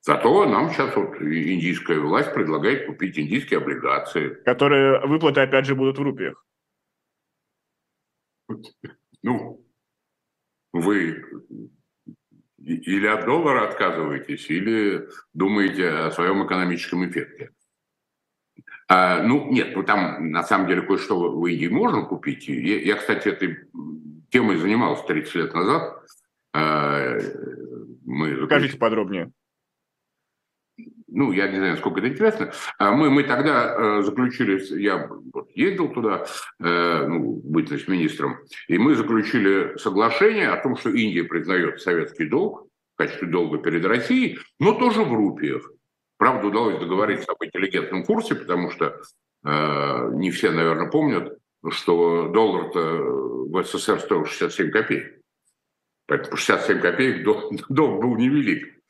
[0.00, 4.42] Зато нам сейчас вот индийская власть предлагает купить индийские облигации.
[4.44, 6.44] Которые выплаты, опять же, будут в рупиях.
[9.22, 9.64] Ну,
[10.72, 11.24] вы
[12.58, 17.50] или от доллара отказываетесь, или думаете о своем экономическом эффекте.
[18.88, 22.48] А, ну, нет, ну там на самом деле кое-что в Индии можно купить.
[22.48, 23.58] Я, я, кстати, этой
[24.30, 26.02] темой занимался 30 лет назад.
[26.54, 27.18] А,
[28.04, 29.30] мы Скажите подробнее
[31.08, 35.10] ну, я не знаю, сколько это интересно, а мы, мы тогда э, заключили, я
[35.54, 36.26] ездил туда,
[36.60, 38.36] э, ну, бытность министром,
[38.68, 43.84] и мы заключили соглашение о том, что Индия признает советский долг в качестве долга перед
[43.84, 45.70] Россией, но тоже в рупиях.
[46.18, 49.00] Правда, удалось договориться об интеллигентном курсе, потому что
[49.44, 51.38] э, не все, наверное, помнят,
[51.70, 55.22] что доллар-то в СССР стоил 67 копеек.
[56.06, 57.24] Поэтому 67 копеек
[57.68, 58.82] долг был невелик.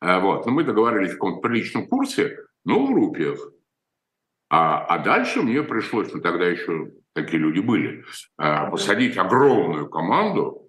[0.00, 0.44] А, вот.
[0.44, 3.38] Но мы договорились в каком-то приличном курсе, но в рупиях.
[4.50, 8.04] А, а дальше мне пришлось, ну тогда еще такие люди были,
[8.36, 10.60] а, посадить огромную команду,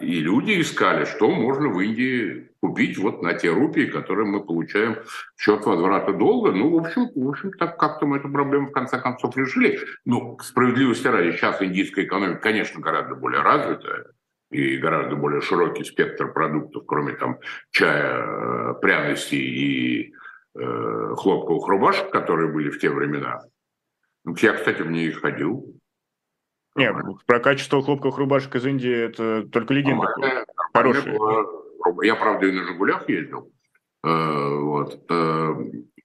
[0.00, 4.96] и люди искали, что можно в Индии купить вот на те рупии, которые мы получаем
[5.34, 6.52] в счет возврата долга.
[6.52, 9.80] Ну, в общем, в общем так как-то мы эту проблему в конце концов решили.
[10.04, 14.06] Ну, справедливости ради, сейчас индийская экономика, конечно, гораздо более развитая
[14.50, 17.38] и гораздо более широкий спектр продуктов, кроме там
[17.70, 20.14] чая, э, пряностей и
[20.54, 23.42] э, хлопковых рубашек, которые были в те времена.
[24.24, 25.76] Ну, я, кстати, в ней ходил.
[26.76, 26.94] Нет,
[27.26, 30.06] про качество хлопковых рубашек из Индии это только легенда.
[30.74, 31.16] Хорошая.
[32.02, 33.52] Я, правда, и на «Жигулях» ездил.
[34.04, 35.04] Э, вот.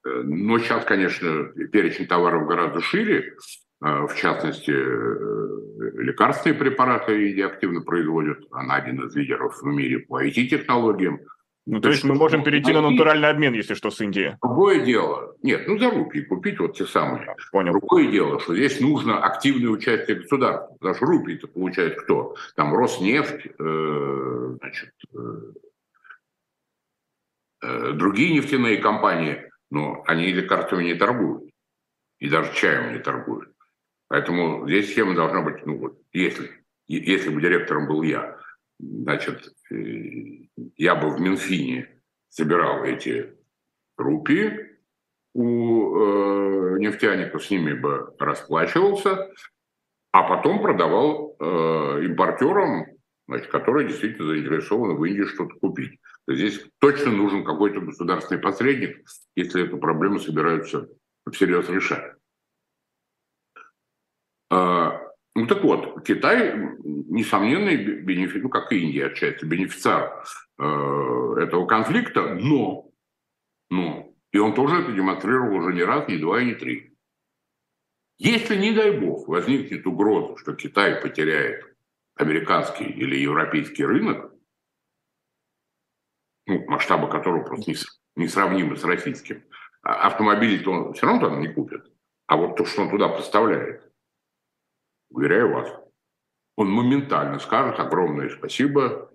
[0.03, 3.35] Но сейчас, конечно, перечень товаров гораздо шире.
[3.81, 8.37] А, в частности, э, лекарственные препараты Индия активно производят.
[8.51, 11.19] Она один из лидеров в мире по IT-технологиям.
[11.65, 14.35] Ну, то, то есть мы можем перейти на натуральный обмен, если что, с Индией.
[14.41, 15.35] Другое дело.
[15.41, 17.35] Нет, ну за рупии купить вот те самые.
[17.51, 17.71] Понял.
[17.71, 20.75] Другое дело, что здесь нужно активное участие государства.
[20.79, 22.35] Потому что рупии-то получает кто?
[22.55, 25.51] Там Роснефть, э, значит, э, э,
[27.61, 31.51] другие нефтяные компании, но они лекарствами не торгуют.
[32.19, 33.51] И даже чаем не торгуют.
[34.07, 36.51] Поэтому здесь схема должна быть, ну вот, если,
[36.87, 38.37] если бы директором был я,
[38.77, 39.75] значит, э,
[40.75, 41.87] я бы в Минфине
[42.27, 43.33] собирал эти
[43.97, 44.77] рупии
[45.33, 49.31] у э, нефтяников, с ними бы расплачивался,
[50.11, 52.87] а потом продавал э, импортерам,
[53.27, 55.99] значит, которые действительно заинтересованы в Индии что-то купить.
[56.27, 59.05] Здесь точно нужен какой-то государственный посредник,
[59.35, 60.87] если эту проблему собираются
[61.31, 62.15] всерьез решать.
[64.49, 65.01] А,
[65.35, 70.23] ну так вот, Китай несомненный бенефит, ну как и Индия отчасти, бенефициар
[70.57, 72.89] э, этого конфликта, но,
[73.69, 76.93] но, и он тоже это демонстрировал уже не раз, не два и не три.
[78.17, 81.65] Если, не дай бог, возникнет угроза, что Китай потеряет
[82.15, 84.30] американский или европейский рынок,
[86.47, 87.73] ну, масштабы которого просто
[88.15, 89.43] несравнимы с российским,
[89.83, 91.85] а автомобили-то он все равно там не купит.
[92.27, 93.91] А вот то, что он туда поставляет,
[95.09, 95.69] уверяю вас,
[96.55, 99.11] он моментально скажет огромное спасибо,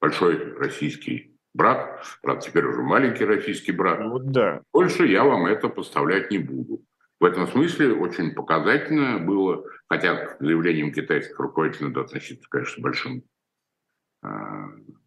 [0.00, 4.00] большой российский брат, правда, теперь уже маленький российский брат.
[4.00, 4.62] Ну вот да.
[4.72, 6.84] Больше я вам это поставлять не буду.
[7.20, 13.22] В этом смысле очень показательно было, хотя к заявлениям китайских руководителей надо относиться, конечно, большим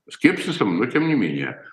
[0.09, 1.63] скепсисом, но тем не менее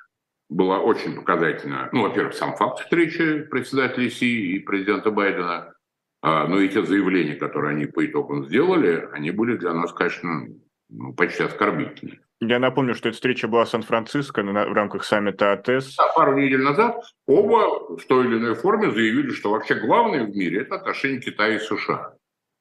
[0.48, 5.74] было очень показательно, ну, во-первых, сам факт встречи председателя Си и президента Байдена,
[6.20, 10.46] а, но и те заявления, которые они по итогам сделали, они были для нас, конечно,
[10.88, 12.20] ну, почти оскорбительны.
[12.40, 15.96] Я напомню, что эта встреча была в Сан-Франциско в рамках саммита АТЭС.
[15.96, 20.36] Да, пару недель назад оба в той или иной форме заявили, что вообще главное в
[20.36, 22.14] мире– это отношения Китая и США.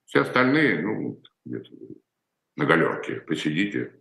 [0.06, 1.22] Все остальные, ну,
[2.56, 4.01] на галерке, посидите.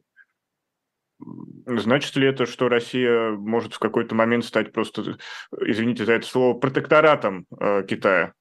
[1.66, 5.18] Значит ли это, что Россия может в какой-то момент стать просто,
[5.60, 8.34] извините за это слово, протекторатом э, Китая?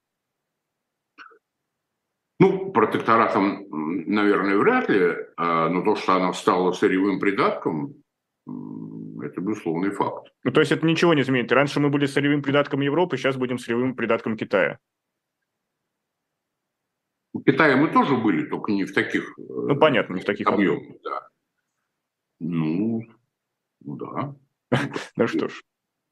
[2.39, 7.95] Ну, протекторатом, наверное, вряд ли, а, но то, что она стала сырьевым придатком,
[9.21, 10.31] это безусловный факт.
[10.45, 11.51] Ну, то есть это ничего не изменит.
[11.51, 14.79] Раньше мы были сырьевым придатком Европы, сейчас будем сырьевым придатком Китая.
[17.33, 20.97] В Китае мы тоже были, только не в таких Ну, понятно, не в таких объемах.
[21.03, 21.28] Да.
[22.39, 23.03] Ну,
[23.81, 24.35] ну да.
[25.15, 25.61] Ну что ж.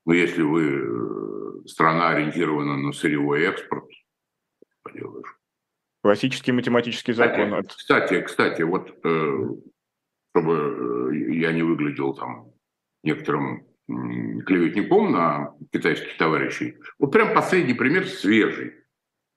[0.06, 3.90] Но если вы э, страна ориентирована на сырьевой экспорт,
[4.84, 5.38] поделаешь.
[6.02, 7.64] Классический математический закон.
[7.64, 9.50] Кстати, кстати, кстати вот э,
[10.32, 12.52] чтобы э, я не выглядел там
[13.04, 16.78] некоторым клеветником на китайских товарищей.
[17.00, 18.74] Вот прям последний пример свежий,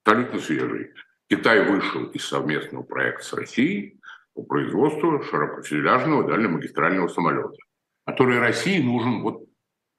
[0.03, 0.91] абсолютно свежий.
[1.29, 4.00] Китай вышел из совместного проекта с Россией
[4.33, 7.57] по производству широкофюзеляжного дальнемагистрального самолета,
[8.05, 9.47] который России нужен вот,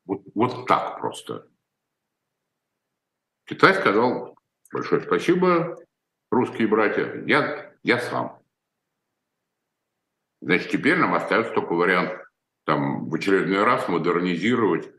[0.05, 1.49] вот, вот так просто.
[3.47, 4.37] Китай сказал
[4.73, 5.77] большое спасибо,
[6.31, 8.41] русские братья, я, я сам.
[10.41, 12.19] Значит, теперь нам остается только вариант
[12.65, 14.91] там в очередной раз модернизировать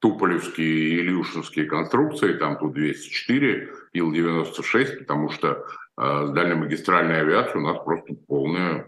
[0.00, 5.66] туполевские и илюшинские конструкции, там Ту-204, Ил-96, потому что
[5.98, 8.86] э, с дальнемагистральной авиацией у нас просто полная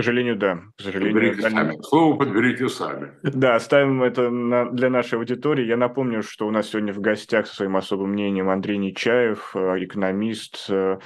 [0.00, 0.60] к сожалению, да.
[0.78, 1.78] К сожалению, подберите сами.
[1.82, 3.10] Слово подберите сами.
[3.22, 5.66] Да, оставим это на, для нашей аудитории.
[5.66, 9.84] Я напомню, что у нас сегодня в гостях со своим особым мнением Андрей Нечаев, э,
[9.84, 10.98] экономист, э,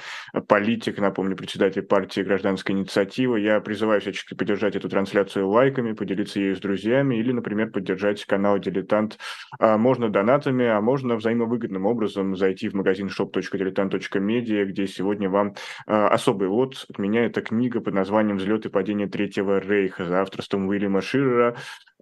[0.47, 3.35] политик, напомню, председатель партии «Гражданская инициатива».
[3.35, 8.59] Я призываю всячески поддержать эту трансляцию лайками, поделиться ею с друзьями или, например, поддержать канал
[8.59, 9.17] «Дилетант».
[9.59, 15.55] А можно донатами, а можно взаимовыгодным образом зайти в магазин shop.diletant.media, где сегодня вам
[15.85, 17.25] э, особый лот от меня.
[17.25, 21.57] Это книга под названием «Взлет и падение падения Третьего Рейха за авторством Уильяма Ширера.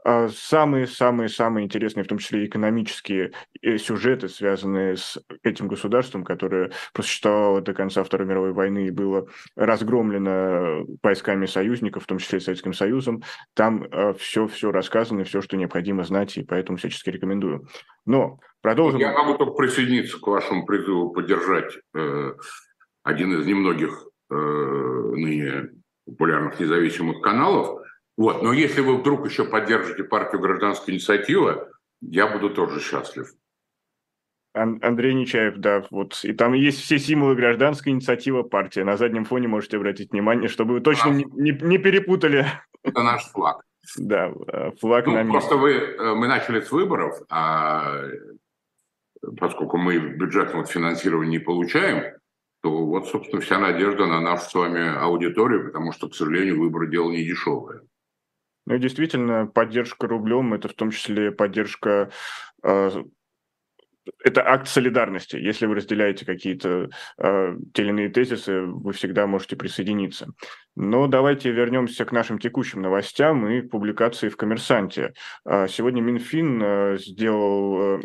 [0.06, 7.74] Самые-самые-самые интересные, в том числе экономические э, сюжеты, связанные с этим государством, которое просуществовало до
[7.74, 13.24] конца Второй мировой войны и было разгромлено войсками союзников, в том числе и Советским Союзом.
[13.54, 17.65] Там все-все э, рассказано, все, что необходимо знать, и поэтому всячески рекомендую.
[18.06, 19.00] Но продолжим.
[19.00, 22.34] Я могу только присоединиться к вашему призыву поддержать э,
[23.04, 25.69] один из немногих э, ныне
[26.06, 27.82] популярных независимых каналов.
[28.18, 28.44] Вот.
[28.44, 31.70] Но если вы вдруг еще поддержите партию «Гражданская инициатива»,
[32.02, 33.28] я буду тоже счастлив.
[34.54, 36.24] Андрей Нечаев, да, вот.
[36.24, 38.82] И там есть все символы гражданской инициативы партии.
[38.82, 42.46] На заднем фоне можете обратить внимание, чтобы вы точно не, не, не перепутали.
[42.84, 43.63] Это наш флаг.
[43.98, 48.04] Да, э, флаг ну, на Просто вы, э, мы начали с выборов, а
[49.38, 52.13] поскольку мы бюджетного финансирования не получаем,
[52.63, 56.88] то вот, собственно, вся надежда на нашу с вами аудиторию, потому что, к сожалению, выбор
[56.88, 57.82] дело не дешевое.
[58.65, 62.10] Ну, действительно, поддержка рублем– это в том числе поддержка
[62.63, 62.89] э,
[64.24, 65.36] это акт солидарности.
[65.36, 70.28] Если вы разделяете какие-то э, те или иные тезисы, вы всегда можете присоединиться.
[70.76, 75.14] Но давайте вернемся к нашим текущим новостям и публикации в «Коммерсанте».
[75.45, 78.01] А, сегодня Минфин э, сделал, э,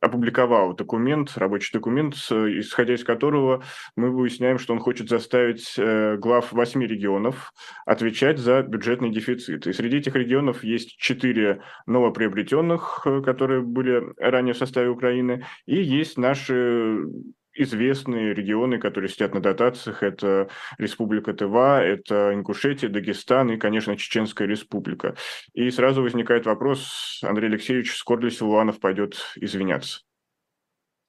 [0.00, 3.62] опубликовал документ, рабочий документ, исходя из которого
[3.96, 7.52] мы выясняем, что он хочет заставить э, глав восьми регионов
[7.84, 9.66] отвечать за бюджетный дефицит.
[9.66, 15.19] И среди этих регионов есть четыре новоприобретенных, которые были ранее в составе Украины,
[15.66, 17.04] и есть наши
[17.54, 20.02] известные регионы, которые сидят на дотациях.
[20.02, 20.48] Это
[20.78, 25.16] Республика Тыва, это Ингушетия, Дагестан и, конечно, Чеченская Республика.
[25.52, 30.00] И сразу возникает вопрос, Андрей Алексеевич, скоро ли Силуанов пойдет извиняться?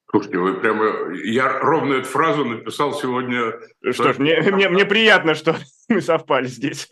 [0.10, 1.16] Слушайте, вы прямо...
[1.24, 3.54] Я ровно эту фразу написал сегодня...
[3.92, 5.56] Что ж, мне, мне, мне приятно, что
[5.90, 6.90] мы совпали здесь.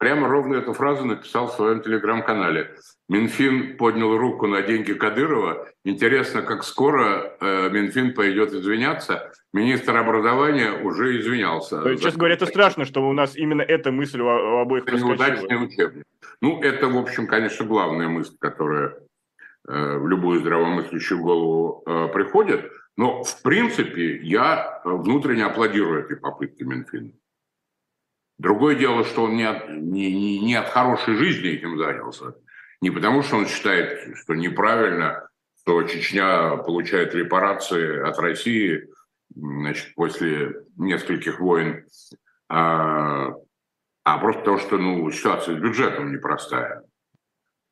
[0.00, 2.74] Прямо ровно эту фразу написал в своем телеграм-канале.
[3.10, 5.68] Минфин поднял руку на деньги Кадырова.
[5.84, 9.30] Интересно, как скоро э, Минфин пойдет извиняться.
[9.52, 11.82] Министр образования уже извинялся.
[11.82, 14.84] То есть, честно говоря, это страшно, что у нас именно эта мысль у, у обоих
[14.84, 16.04] это неудачный учебник.
[16.40, 18.96] Ну, это, в общем, конечно, главная мысль, которая
[19.68, 22.72] э, в любую здравомыслящую голову э, приходит.
[22.96, 27.12] Но, в принципе, я внутренне аплодирую этой попытке Минфина.
[28.40, 32.34] Другое дело, что он не от, не, не, не от хорошей жизни этим занялся.
[32.80, 35.28] Не потому, что он считает, что неправильно,
[35.60, 38.88] что Чечня получает репарации от России
[39.36, 41.84] значит, после нескольких войн,
[42.48, 43.34] а,
[44.04, 46.82] а просто потому, что ну, ситуация с бюджетом непростая.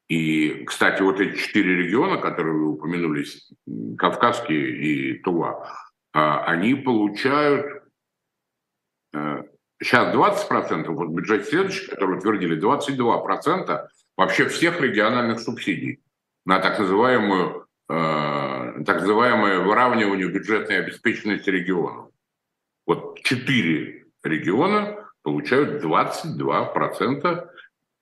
[0.09, 3.25] И, кстати, вот эти четыре региона, которые вы упомянули,
[3.97, 5.67] Кавказские и Тува,
[6.13, 7.85] а, они получают
[9.15, 9.48] э,
[9.81, 16.01] сейчас 20%, вот бюджет следующий, который утвердили, 22% вообще всех региональных субсидий
[16.45, 22.11] на так называемую э, так называемое выравнивание бюджетной обеспеченности регионов.
[22.87, 27.49] Вот четыре региона получают 22%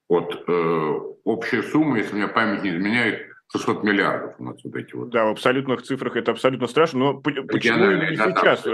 [0.09, 4.95] от э, общей суммы, если меня память не изменяет, 600 миллиардов у нас вот эти
[4.95, 5.11] вот.
[5.11, 8.64] Да, в абсолютных цифрах это абсолютно страшно, но почему не сейчас?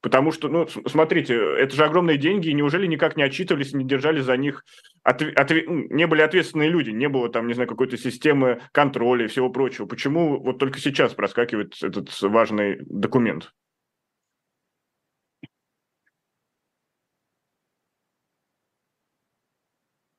[0.00, 4.20] Потому что, ну, смотрите, это же огромные деньги, и неужели никак не отчитывались, не держали
[4.20, 4.64] за них,
[5.02, 9.28] от, от, не были ответственные люди, не было там, не знаю, какой-то системы контроля и
[9.28, 9.86] всего прочего.
[9.86, 13.52] Почему вот только сейчас проскакивает этот важный документ?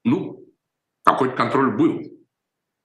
[0.03, 0.45] Ну,
[1.03, 2.01] какой-то контроль был.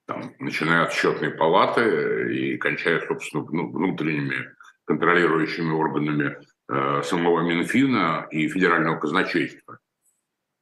[0.07, 6.37] Там, начиная от счетной палаты и кончая, собственно, ну, внутренними контролирующими органами
[6.69, 9.79] самого Минфина и федерального казначейства.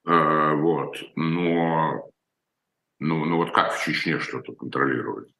[0.04, 0.96] Э, вот.
[1.16, 2.10] Но,
[2.98, 5.32] ну, ну вот как в Чечне что-то контролировать?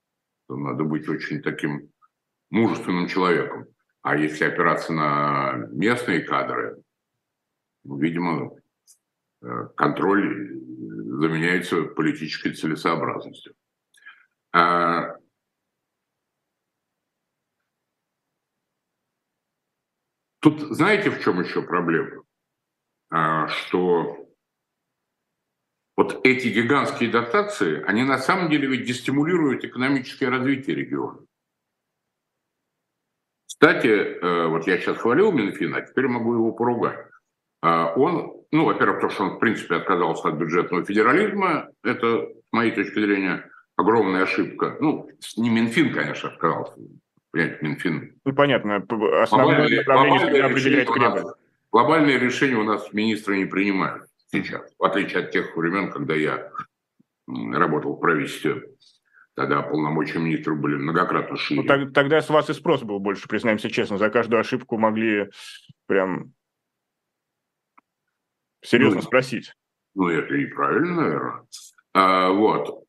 [0.48, 1.90] Надо быть очень таким
[2.50, 3.66] мужественным человеком.
[4.02, 6.82] А если опираться на местные кадры,
[7.84, 8.56] ну, видимо,
[9.42, 10.58] э, контроль
[11.20, 13.54] заменяется политической целесообразностью.
[20.42, 22.24] Тут знаете, в чем еще проблема?
[23.10, 24.28] А, что
[25.96, 31.20] вот эти гигантские дотации, они на самом деле ведь дестимулируют экономическое развитие региона.
[33.46, 36.98] Кстати, э, вот я сейчас хвалил Минфин, а теперь могу его поругать.
[37.60, 42.52] А, он, ну, во-первых, то, что он, в принципе, отказался от бюджетного федерализма, это, с
[42.52, 44.76] моей точки зрения, огромная ошибка.
[44.80, 46.74] Ну, не Минфин, конечно, отказался,
[47.32, 48.14] принять Минфин.
[48.24, 48.76] Ну, понятно.
[48.76, 51.20] Основное глобальное, направление глобальное определяет Кремль.
[51.22, 51.34] Нас,
[51.72, 56.52] глобальные решения у нас министры не принимают сейчас, в отличие от тех времен, когда я
[57.26, 58.62] работал в правительстве.
[59.34, 61.62] Тогда полномочия министров были многократно шире.
[61.62, 63.96] Ну, тогда с вас и спрос был больше, признаемся честно.
[63.96, 65.30] За каждую ошибку могли
[65.86, 66.34] прям
[68.60, 69.54] серьезно ну, спросить.
[69.94, 71.42] Ну, это и правильно, наверное.
[71.94, 72.84] А, вот.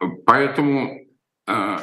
[0.00, 1.06] Э, Поэтому,
[1.46, 1.80] а,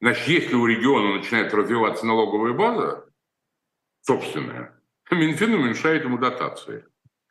[0.00, 3.08] значит, если у региона начинает развиваться налоговая база
[4.02, 6.86] собственная, Минфин уменьшает ему дотации.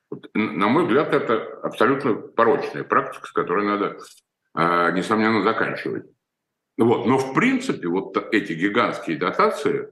[0.09, 3.97] Вот, на мой взгляд, это абсолютно порочная практика, с которой надо,
[4.53, 6.05] а, несомненно, заканчивать.
[6.77, 7.05] Вот.
[7.05, 9.89] Но, в принципе, вот эти гигантские дотации,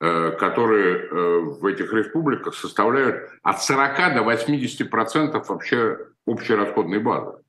[0.00, 7.00] э, которые э, в этих республиках составляют от 40 до 80 процентов вообще общей расходной
[7.00, 7.42] базы.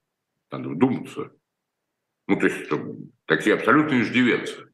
[0.51, 1.31] Надо вдуматься.
[2.31, 2.71] Ну, то есть
[3.25, 4.69] такие абсолютные иждивенцы.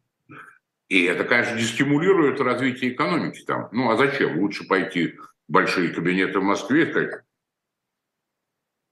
[0.89, 3.69] И это, конечно, дестимулирует развитие экономики там.
[3.71, 4.37] Ну, а зачем?
[4.37, 7.23] Лучше пойти в большие кабинеты в Москве и сказать,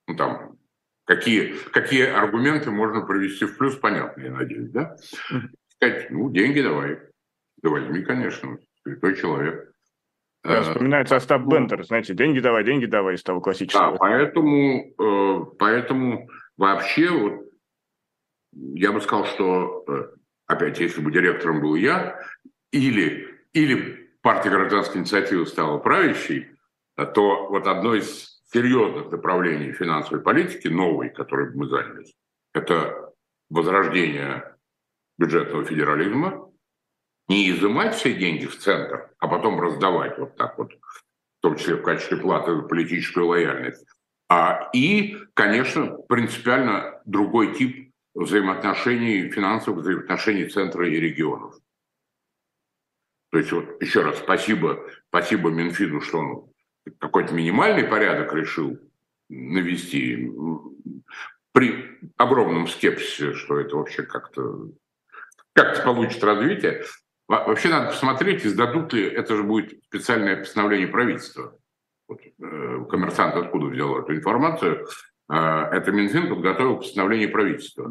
[0.07, 0.57] ну, там,
[1.03, 4.97] какие, какие аргументы можно привести в плюс, понятно, я надеюсь, да?
[5.75, 6.97] Сказать, ну, деньги давай.
[7.61, 9.71] Да возьми, конечно, святой человек.
[10.43, 13.91] Да, вспоминается Остап ну, Бендер, знаете, деньги давай, деньги давай из того классического.
[13.91, 17.45] Да, поэтому, э, поэтому вообще вот
[18.55, 20.07] я бы сказал, что, э,
[20.47, 22.19] опять, если бы директором был я,
[22.71, 26.49] или, или партия гражданской инициативы стала правящей,
[26.95, 32.15] то вот одно из серьезных направлений финансовой политики, новой, которой мы занялись,
[32.53, 33.13] это
[33.49, 34.55] возрождение
[35.17, 36.49] бюджетного федерализма,
[37.27, 41.75] не изымать все деньги в центр, а потом раздавать вот так вот, в том числе
[41.75, 43.85] в качестве платы за политическую лояльность.
[44.29, 47.84] А, и, конечно, принципиально другой тип
[48.15, 51.55] взаимоотношений, финансовых взаимоотношений центра и регионов.
[53.31, 56.51] То есть вот еще раз спасибо, спасибо Минфину, что он
[56.99, 58.79] какой-то минимальный порядок решил
[59.27, 60.31] навести
[61.51, 64.69] при огромном скепсисе, что это вообще как-то
[65.53, 66.83] как-то получит развитие.
[67.27, 71.57] Вообще надо посмотреть, издадут ли, это же будет специальное постановление правительства.
[72.07, 74.85] Вот, э, коммерсант откуда взял эту информацию?
[75.29, 77.89] Э, это Минфин подготовил постановление правительства.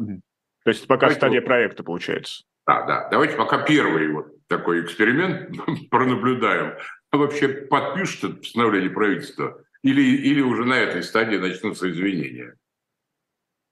[0.63, 2.43] То есть пока Давайте стадия проекта получается.
[2.65, 3.09] Да, да.
[3.09, 5.55] Давайте пока первый вот такой эксперимент
[5.89, 6.77] пронаблюдаем.
[7.11, 12.55] А вообще подпишут это постановление правительства или, или уже на этой стадии начнутся извинения.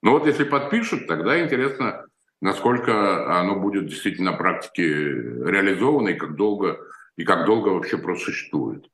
[0.04, 2.06] Но вот если подпишут, тогда интересно,
[2.42, 6.78] насколько оно будет действительно на практике реализовано и как долго,
[7.16, 8.88] и как долго вообще просуществует.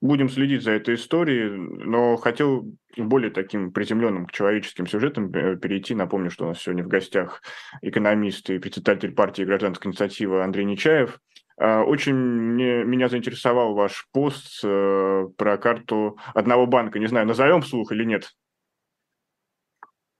[0.00, 2.64] Будем следить за этой историей, но хотел
[2.96, 5.94] более таким приземленным к человеческим сюжетам э, перейти.
[5.94, 7.42] Напомню, что у нас сегодня в гостях
[7.82, 11.20] экономист и председатель партии «Гражданская инициатива» Андрей Нечаев.
[11.58, 16.98] А, очень мне, меня заинтересовал ваш пост э, про карту одного банка.
[16.98, 18.30] Не знаю, назовем слух или нет?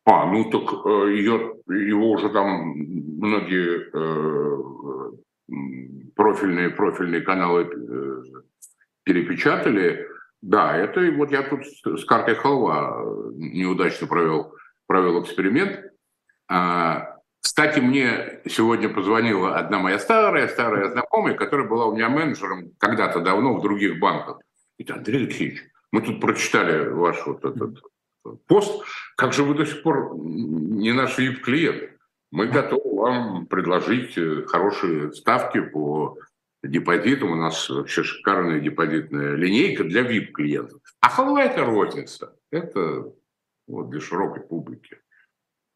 [0.04, 3.90] А, ну так э, его уже там многие
[6.14, 7.64] профильные, профильные каналы
[9.04, 10.06] перепечатали.
[10.42, 14.54] Да, это вот я тут с картой халва неудачно провел,
[14.86, 15.92] провел эксперимент.
[16.48, 23.20] А, кстати, мне сегодня позвонила одна моя старая-старая знакомая, которая была у меня менеджером когда-то
[23.20, 24.40] давно в других банках.
[24.78, 27.82] Говорит, Андрей Алексеевич, мы тут прочитали ваш вот этот
[28.46, 28.84] пост,
[29.16, 31.90] как же вы до сих пор не наш VIP-клиент?
[32.30, 36.16] Мы готовы вам предложить э, хорошие ставки по
[36.62, 37.32] депозитом.
[37.32, 40.80] У нас вообще шикарная депозитная линейка для VIP-клиентов.
[41.00, 42.36] А халва– это розница.
[42.50, 43.12] Это
[43.66, 45.00] вот для широкой публики.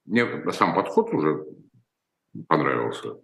[0.04, 1.44] Мне сам подход уже
[2.48, 3.16] понравился.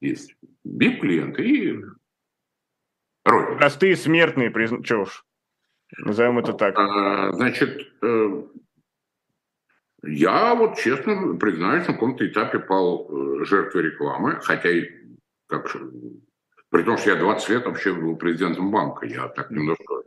[0.00, 1.84] Есть VIP-клиенты и
[3.24, 3.58] розница.
[3.58, 4.82] Простые смертные, призна...
[4.82, 5.24] чего уж.
[5.98, 6.76] Назовем это так.
[6.76, 8.42] А, значит, э,
[10.02, 14.90] я вот честно признаюсь, на каком-то этапе пал э, жертвой рекламы, хотя и
[15.46, 15.68] как
[16.74, 19.06] при том, что я 20 лет вообще был президентом банка.
[19.06, 20.02] Я так немножко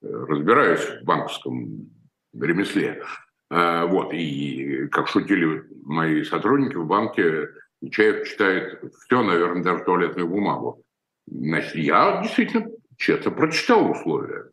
[0.00, 1.90] э, разбираюсь в банковском
[2.32, 3.02] ремесле.
[3.50, 7.50] Э, вот, и как шутили мои сотрудники в банке,
[7.90, 10.82] человек читает все, наверное, даже туалетную бумагу.
[11.26, 14.50] Значит, я действительно честно прочитал условия.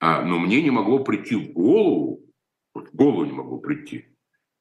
[0.00, 2.24] А, но мне не могло прийти в голову,
[2.74, 4.06] вот в голову не могло прийти,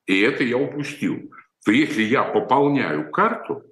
[0.06, 3.64] и это я упустил, что если я пополняю карту,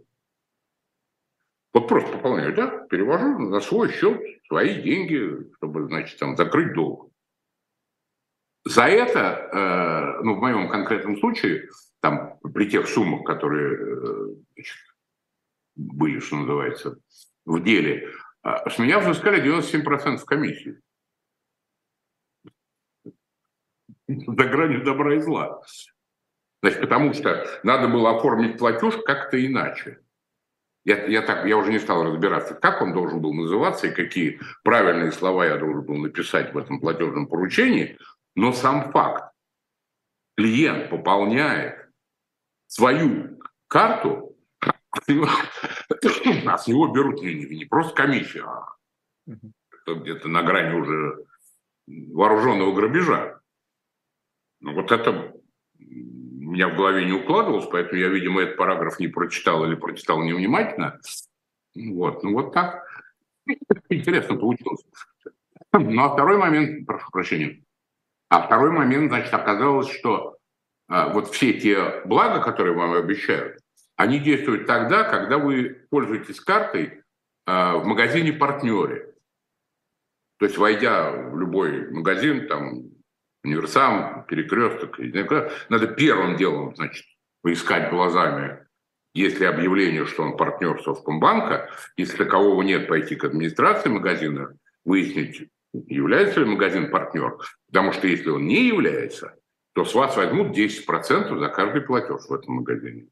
[1.74, 7.11] вот просто пополняю, да, перевожу на свой счет свои деньги, чтобы, значит, там закрыть долг.
[8.65, 11.69] За это, э, ну, в моем конкретном случае,
[11.99, 14.78] там, при тех суммах, которые э, значит,
[15.76, 16.97] были, что называется,
[17.45, 18.09] в деле,
[18.43, 20.80] э, с меня взыскали 97% комиссии.
[24.07, 25.61] За гранью добра и зла.
[26.61, 30.03] Значит, потому что надо было оформить платеж как-то иначе.
[30.86, 34.42] Я, я, так, я уже не стал разбираться, как он должен был называться и какие
[34.64, 37.98] правильные слова я должен был написать в этом платежном поручении,
[38.36, 39.34] но сам факт.
[40.36, 41.90] Клиент пополняет
[42.68, 44.36] свою карту,
[44.90, 45.08] а с
[46.68, 48.76] него берут не, не просто комиссию, а
[49.86, 51.26] где-то на грани уже
[51.88, 53.40] вооруженного грабежа.
[54.60, 55.34] Ну вот это
[56.54, 60.99] меня в голове не укладывалось, поэтому я, видимо, этот параграф не прочитал или прочитал невнимательно.
[61.76, 62.86] Вот, ну вот так.
[63.89, 64.86] Интересно получилось.
[65.74, 67.64] Ну а второй момент, прошу прощения,
[68.30, 70.38] а второй момент, значит, оказалось, что
[70.88, 73.60] а, вот все те блага, которые вам обещают,
[73.95, 77.04] они действуют тогда, когда вы пользуетесь картой
[77.45, 79.14] а, в магазине-партнере.
[80.38, 82.93] То есть, войдя в любой магазин, там,
[83.44, 84.98] универсам, перекресток.
[85.70, 87.06] Надо первым делом, значит,
[87.41, 88.66] поискать глазами,
[89.14, 95.50] есть ли объявление, что он партнер Совкомбанка, если такового нет, пойти к администрации магазина, выяснить,
[95.74, 97.38] является ли магазин партнер.
[97.68, 99.36] Потому что если он не является,
[99.74, 103.08] то с вас возьмут 10% за каждый платеж в этом магазине.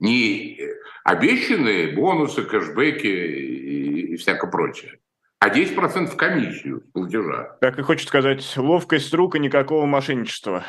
[0.00, 0.60] Не
[1.02, 5.00] обещанные бонусы, кэшбэки и, и всякое прочее
[5.40, 7.56] а 10% в комиссию с платежа.
[7.60, 10.64] Как и хочет сказать, ловкость рук и никакого мошенничества.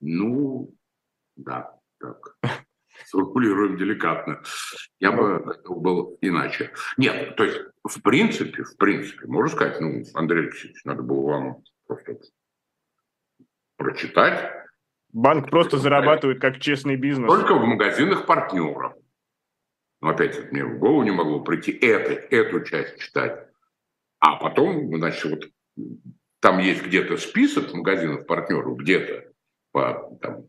[0.00, 0.74] Ну,
[1.36, 2.36] да, так.
[3.06, 4.42] Сформулируем деликатно.
[5.00, 6.72] Я бы был иначе.
[6.96, 11.62] Нет, то есть в принципе, в принципе, можно сказать, ну, Андрей Алексеевич, надо было вам
[11.86, 12.18] просто
[13.76, 14.50] прочитать.
[15.12, 17.30] Банк просто зарабатывает как честный бизнес.
[17.30, 18.94] Только в магазинах партнеров.
[20.04, 23.48] Но опять мне в голову не могло прийти это, эту часть читать.
[24.18, 25.48] А потом, значит, вот
[26.40, 29.32] там есть где-то список магазинов партнеров, где-то
[29.72, 30.46] по, там,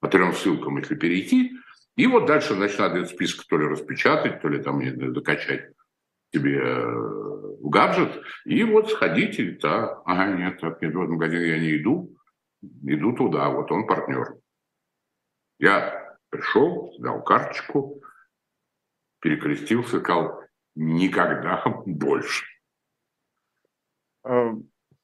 [0.00, 1.52] по трем ссылкам, если перейти.
[1.94, 4.82] И вот дальше, значит, надо этот список то ли распечатать, то ли там
[5.12, 5.70] докачать
[6.34, 8.10] себе э, в гаджет.
[8.44, 12.12] И вот сходите, да, ага, нет, так, нет, в этот магазин я не иду,
[12.82, 14.34] иду туда, вот он партнер.
[15.60, 18.02] Я пришел, дал карточку,
[19.20, 20.40] перекрестился, сказал,
[20.74, 22.44] никогда больше.
[24.24, 24.52] А,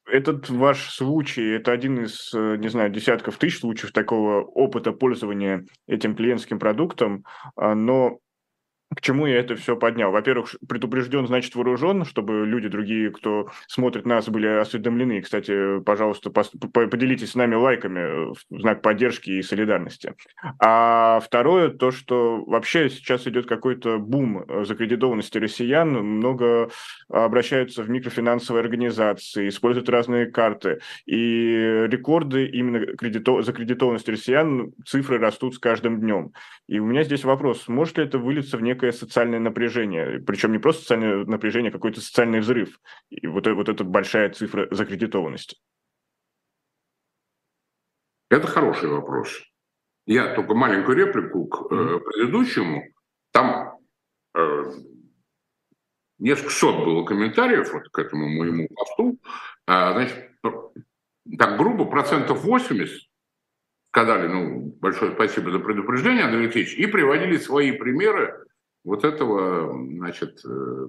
[0.07, 5.65] этот ваш случай, это один из, э, не знаю, десятков тысяч случаев такого опыта пользования
[5.87, 7.25] этим клиентским продуктом,
[7.57, 8.19] а, но
[8.95, 10.11] к чему я это все поднял?
[10.13, 15.21] Во-первых, предупрежден, значит вооружен, чтобы люди другие, кто смотрит нас, были осведомлены.
[15.21, 20.15] Кстати, пожалуйста, поделитесь с нами лайками в знак поддержки и солидарности.
[20.59, 26.71] А второе, то, что вообще сейчас идет какой-то бум закредитованности россиян, много
[27.09, 33.43] обращаются в микрофинансовые организации, используют разные карты, и рекорды именно кредито...
[33.43, 36.33] закредитованности россиян, цифры растут с каждым днем.
[36.69, 40.53] И у меня здесь вопрос, может ли это вылиться в некое некое социальное напряжение, причем
[40.53, 42.81] не просто социальное напряжение, а какой-то социальный взрыв.
[43.11, 45.57] И вот, вот эта большая цифра закредитованности.
[48.31, 49.43] Это хороший вопрос.
[50.07, 52.83] Я только маленькую реплику к э, предыдущему.
[53.31, 53.79] Там
[54.35, 54.65] э,
[56.19, 59.21] несколько сот было комментариев вот к этому моему посту.
[59.67, 60.31] А, значит,
[61.39, 63.09] так грубо, процентов 80
[63.93, 68.47] сказали, ну, большое спасибо за предупреждение, Андрей Алексеевич, и приводили свои примеры
[68.85, 70.89] вот этого, значит, э,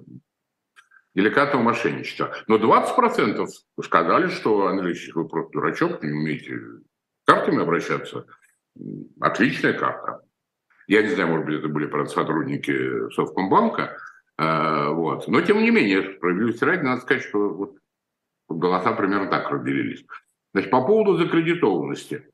[1.14, 2.34] деликатного мошенничества.
[2.48, 3.46] Но 20%
[3.82, 6.60] сказали, что, Андрей вы просто дурачок, не умеете
[7.24, 8.26] картами обращаться.
[9.20, 10.22] Отличная карта.
[10.86, 13.96] Я не знаю, может быть, это были, правда, сотрудники Совкомбанка,
[14.38, 15.28] э, вот.
[15.28, 17.78] Но, тем не менее, справедливости ради, надо сказать, что вот
[18.48, 20.04] голоса примерно так разделились.
[20.52, 22.28] Значит, по поводу закредитованности.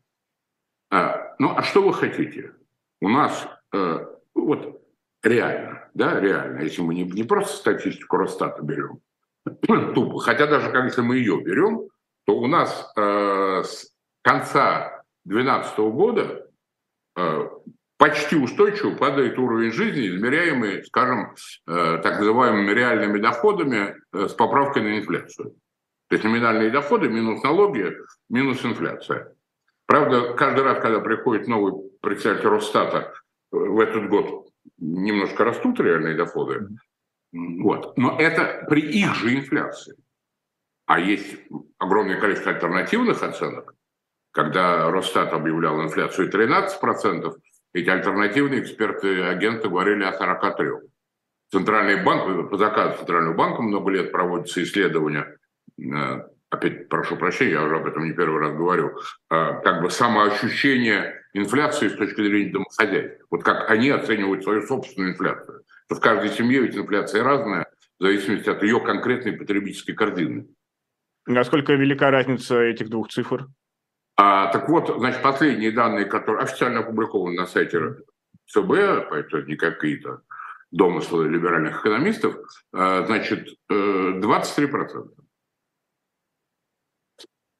[0.91, 2.55] Э, ну, а что вы хотите?
[3.03, 3.49] У нас
[4.35, 4.80] вот
[5.23, 6.61] Реально, да, реально.
[6.63, 9.01] Если мы не, не просто статистику Росстата берем,
[9.95, 11.89] тупо, хотя даже если мы ее берем,
[12.27, 13.93] то у нас э, с
[14.23, 16.47] конца 2012 года
[17.17, 17.49] э,
[17.99, 21.35] почти устойчиво падает уровень жизни, измеряемый, скажем,
[21.67, 25.55] э, так называемыми реальными доходами э, с поправкой на инфляцию.
[26.09, 27.95] То есть номинальные доходы минус налоги,
[28.31, 29.35] минус инфляция.
[29.87, 33.13] Правда, каждый раз, когда приходит новый представитель Росстата
[33.51, 36.69] в этот год немножко растут реальные доходы.
[37.33, 37.97] Вот.
[37.97, 39.97] Но это при их же инфляции.
[40.87, 41.39] А есть
[41.79, 43.75] огромное количество альтернативных оценок.
[44.33, 47.35] Когда Росстат объявлял инфляцию 13%,
[47.73, 50.89] эти альтернативные эксперты, агенты говорили о 43%.
[51.53, 55.37] Центральный банк, по заказу Центрального банка много лет проводятся исследования
[55.79, 58.99] э, опять прошу прощения, я уже об этом не первый раз говорю,
[59.31, 63.27] а, как бы самоощущение инфляции с точки зрения домохозяйства.
[63.31, 65.65] Вот как они оценивают свою собственную инфляцию.
[65.87, 67.67] Что в каждой семье ведь инфляция разная,
[67.99, 70.49] в зависимости от ее конкретной потребительской корзины.
[71.27, 73.47] Насколько велика разница этих двух цифр?
[74.17, 77.97] А, так вот, значит, последние данные, которые официально опубликованы на сайте
[78.49, 80.23] ЦБ, это не какие-то
[80.71, 82.37] домыслы либеральных экономистов,
[82.73, 85.09] а, значит, 23%.
[85.09, 85.21] Э,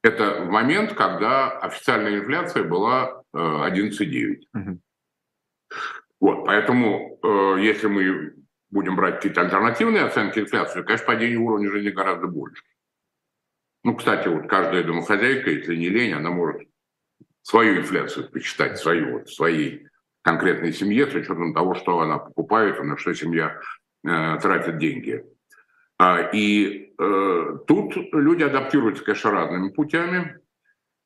[0.03, 4.43] это в момент, когда официальная инфляция была 11,9.
[4.53, 4.79] Угу.
[6.19, 8.33] Вот, поэтому, э, если мы
[8.69, 12.63] будем брать какие-то альтернативные оценки инфляции, конечно, падение уровня жизни гораздо больше.
[13.83, 16.61] Ну, кстати, вот каждая домохозяйка, если не лень, она может
[17.41, 19.87] свою инфляцию почитать, свою, вот, своей
[20.21, 23.59] конкретной семье, с учетом того, что она покупает, на что семья
[24.05, 25.25] э, тратит деньги.
[25.97, 30.39] А, и э, тут люди адаптируются, конечно, разными путями.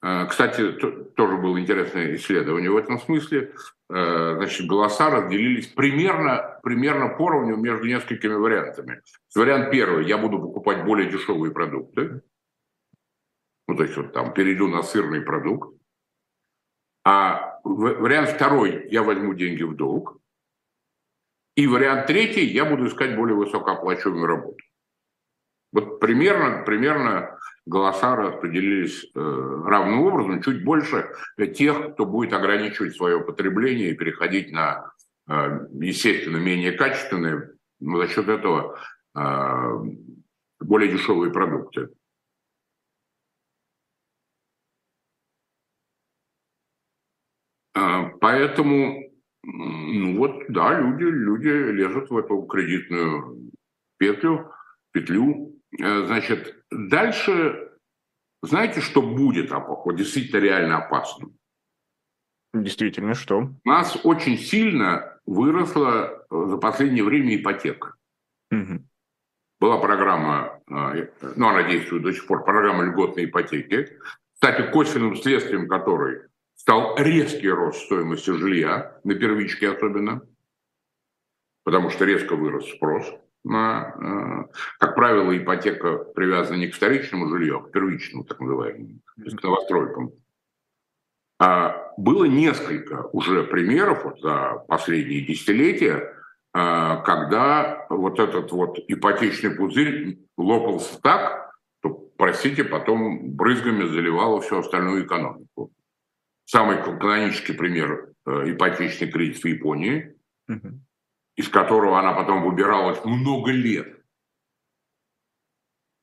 [0.05, 0.71] Э, кстати,
[1.15, 3.55] тоже было интересное исследование в этом смысле.
[3.89, 9.01] Э, значит, голоса разделились примерно, примерно поровню между несколькими вариантами.
[9.33, 12.21] Вариант первый– я буду покупать более дешевые продукты.
[13.67, 15.75] Ну, то есть вот там перейду на сырный продукт.
[17.03, 20.19] А вариант второй– я возьму деньги в долг.
[21.55, 24.63] И вариант третий– я буду искать более высокооплачиваемую работу.
[25.71, 29.19] Вот примерно, примерно голоса распределились э,
[29.65, 31.09] равным образом, чуть больше
[31.55, 34.91] тех, кто будет ограничивать свое потребление и переходить на,
[35.27, 38.79] э, естественно, менее качественные, но за счет этого
[40.59, 41.89] более дешевые продукты.
[48.19, 49.09] Поэтому,
[49.43, 53.51] ну вот, да, люди, люди лезут в эту кредитную
[53.97, 54.51] петлю,
[54.91, 55.54] петлю.
[55.77, 57.71] Значит, дальше,
[58.41, 61.37] знаете, что будет вот, действительно реально опасным?
[62.53, 63.49] Действительно, что?
[63.63, 67.95] У нас очень сильно выросла э, за последнее время ипотека.
[68.51, 68.81] Угу.
[69.59, 73.99] Была программа, э, ну она действует до сих пор, программа льготной ипотеки.
[74.33, 76.21] Кстати, косвенным следствием которой
[76.55, 80.21] стал резкий рост стоимости жилья, на первичке особенно,
[81.63, 83.05] потому что резко вырос спрос
[83.45, 83.93] на,
[84.49, 89.23] э, как правило, ипотека привязана не к вторичному жилью, а к первичному, так называемому, то
[89.23, 90.11] есть к новостройкам.
[91.39, 96.13] А было несколько уже примеров вот за последние десятилетия,
[96.53, 104.59] а, когда вот этот вот ипотечный пузырь лопался так, что, простите, потом брызгами заливало всю
[104.59, 105.71] остальную экономику.
[106.45, 110.15] Самый канонический пример э, ипотечный кредит в Японии.
[111.35, 113.99] Из которого она потом выбиралась много лет.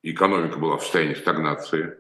[0.02, 1.96] Экономика была в состоянии стагнации.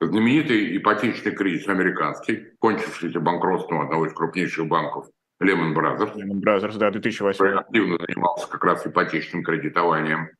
[0.00, 5.08] Знаменитый ипотечный кризис американский, кончившийся банкротством одного из крупнейших банков
[5.42, 6.14] Lehman Brothers.
[6.14, 7.44] Lehman Brothers, да, 2008.
[7.58, 10.30] Активно занимался как раз ипотечным кредитованием.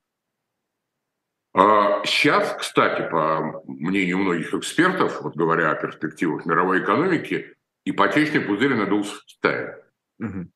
[2.05, 7.55] Сейчас, а, кстати, по мнению многих экспертов, вот говоря о перспективах мировой экономики,
[7.87, 9.83] ипотечный пузырь надулся в Китае.
[10.19, 10.51] Угу.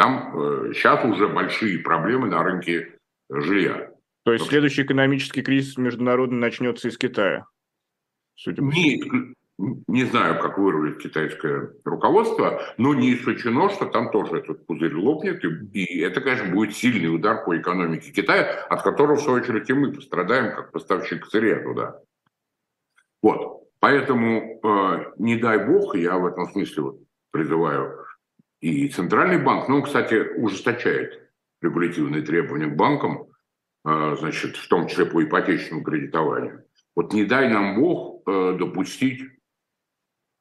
[0.00, 0.32] Там
[0.72, 2.96] сейчас э, уже большие проблемы на рынке
[3.28, 3.90] жилья.
[4.24, 7.44] То есть следующий экономический кризис международный начнется из Китая?
[8.34, 8.68] судя по.
[8.68, 9.34] Не,
[9.88, 15.44] не знаю, как вырулит китайское руководство, но не исключено, что там тоже этот пузырь лопнет,
[15.44, 19.68] и, и это, конечно, будет сильный удар по экономике Китая, от которого, в свою очередь,
[19.68, 22.00] и мы пострадаем, как поставщик сырья туда.
[23.22, 23.64] Вот.
[23.80, 27.00] Поэтому, э, не дай бог, я в этом смысле вот
[27.32, 28.06] призываю
[28.60, 31.30] и Центральный банк, ну, кстати, ужесточает
[31.62, 33.28] регулятивные требования к банкам,
[33.86, 36.64] э, значит, в том числе по ипотечному кредитованию.
[36.94, 39.22] Вот не дай нам Бог э, допустить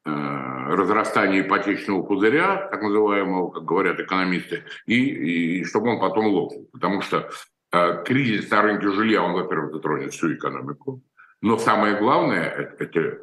[0.05, 6.69] э, разрастание ипотечного пузыря, так называемого, как говорят экономисты, и, и чтобы он потом лопнул.
[6.73, 7.29] Потому что
[7.71, 11.01] э, кризис на рынке жилья, он, во-первых, затронет всю экономику.
[11.41, 13.17] Но самое главное, это, это э,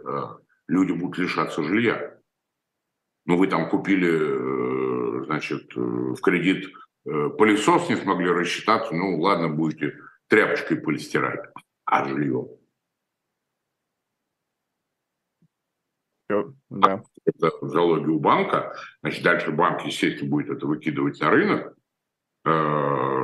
[0.68, 2.15] люди будут лишаться жилья.
[3.27, 6.72] Ну, вы там купили, э, значит, э, в кредит
[7.05, 9.99] э, пылесос, не смогли рассчитаться, ну, ладно, будете
[10.29, 11.41] тряпочкой пыль стирать,
[11.85, 12.49] а жилье
[16.70, 17.05] да.
[17.24, 18.74] Это залоги у банка.
[19.01, 21.72] Значит, дальше банк, естественно, будет это выкидывать на рынок,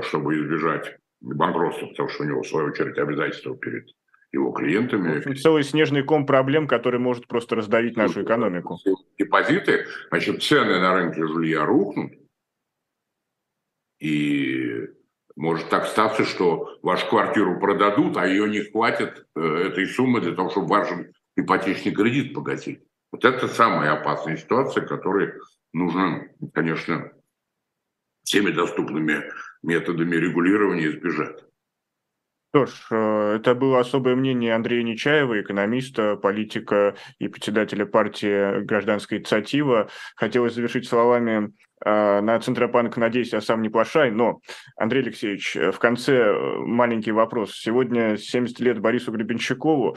[0.07, 3.89] чтобы избежать банкротства, потому что у него, в свою очередь, обязательства перед
[4.33, 5.15] его клиентами.
[5.15, 8.79] В общем, целый снежный ком проблем, который может просто раздавить нашу экономику.
[9.19, 12.13] Депозиты, значит, цены на рынке жилья рухнут,
[14.01, 14.89] и
[15.37, 20.35] может так статься, что вашу квартиру продадут, а ее не хватит э, этой суммы для
[20.35, 20.89] того, чтобы ваш
[21.37, 22.81] ипотечный кредит погасить.
[23.13, 25.35] Вот это самая опасная ситуация, которой
[25.73, 27.13] нужно, конечно,
[28.25, 29.31] всеми доступными
[29.63, 31.45] методами регулирования избежать.
[32.55, 39.21] Что ж, э, это было особое мнение Андрея Нечаева, экономиста, политика и председателя партии «Гражданская
[39.21, 39.89] инициатива».
[40.17, 44.43] Хотелось завершить словами э, на Центробанк, надеюсь, я сам не плашай, но,
[44.77, 47.55] Андрей Алексеевич, в конце э, маленький вопрос.
[47.55, 49.97] Сегодня 70 лет Борису Гребенщикову.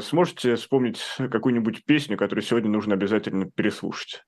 [0.00, 4.24] Сможете вспомнить какую-нибудь песню, которую сегодня нужно обязательно переслушать?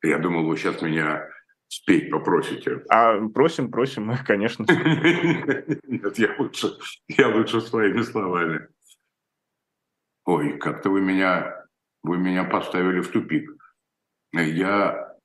[0.00, 1.28] Я думал, вы сейчас меня
[1.70, 2.84] спеть попросите.
[2.88, 4.66] А просим, просим, конечно.
[4.68, 6.76] Нет, я лучше,
[7.08, 8.68] я лучше своими словами.
[10.24, 11.64] Ой, как-то вы меня,
[12.02, 13.50] вы меня поставили в тупик.
[14.32, 15.16] Я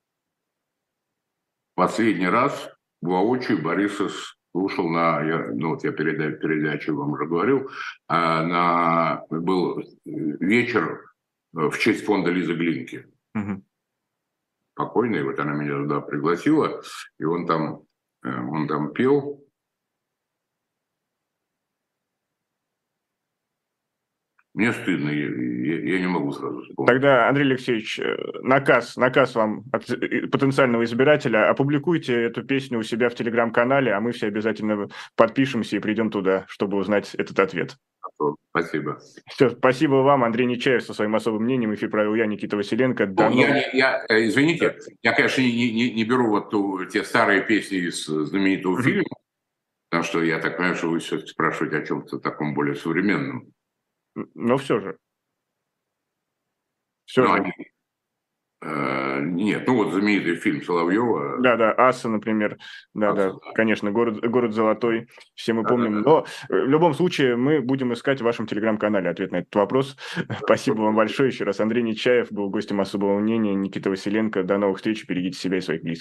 [1.76, 2.72] последний раз
[3.02, 4.10] воочию Бориса
[4.52, 7.70] слушал на, я, ну вот я передачу, передачу вам уже говорил,
[8.08, 11.12] а на, был вечер
[11.54, 13.08] в честь фонда Лизы Глинки.
[13.34, 13.65] Угу
[14.76, 16.82] покойный, вот она меня туда пригласила,
[17.18, 17.84] и он там,
[18.24, 19.45] э, он там пел.
[24.56, 25.26] Мне стыдно, я,
[25.82, 26.88] я не могу сразу вспомнить.
[26.88, 31.50] Тогда, Андрей Алексеевич, э, наказ, наказ вам от э, потенциального избирателя.
[31.50, 34.88] Опубликуйте эту песню у себя в Телеграм-канале, а мы все обязательно
[35.18, 37.76] подпишемся и придем туда, чтобы узнать этот ответ.
[38.52, 38.98] Спасибо.
[39.28, 41.74] Все, спасибо вам, Андрей Нечаев, со своим особым мнением.
[41.74, 43.08] Эфир провел я, Никита Василенко.
[43.08, 47.04] До ну, я, я, э, извините, я, конечно, не, не, не беру вот ту, те
[47.04, 49.04] старые песни из знаменитого фильма,
[49.90, 53.52] потому что я так понимаю, что вы все-таки спрашиваете о чем-то таком более современном.
[54.34, 54.98] Но все же.
[57.06, 57.34] Все Но же.
[57.34, 57.54] Они,
[58.66, 61.38] Э, нет, ну вот знаменитый фильм Соловьева.
[61.40, 62.58] Да, да, Аса, например.
[62.96, 66.02] Да, Аса, да, да, конечно, город, город Золотой, все мы да, помним.
[66.02, 66.10] Да, да.
[66.10, 69.96] Но в любом случае мы будем искать в вашем телеграм-канале ответ на этот вопрос.
[70.16, 71.60] Да, Спасибо вам большое еще раз.
[71.60, 74.44] Андрей Нечаев был гостем особого мнения, Никита Василенко.
[74.44, 75.94] До новых встреч, берегите себя и своих близких.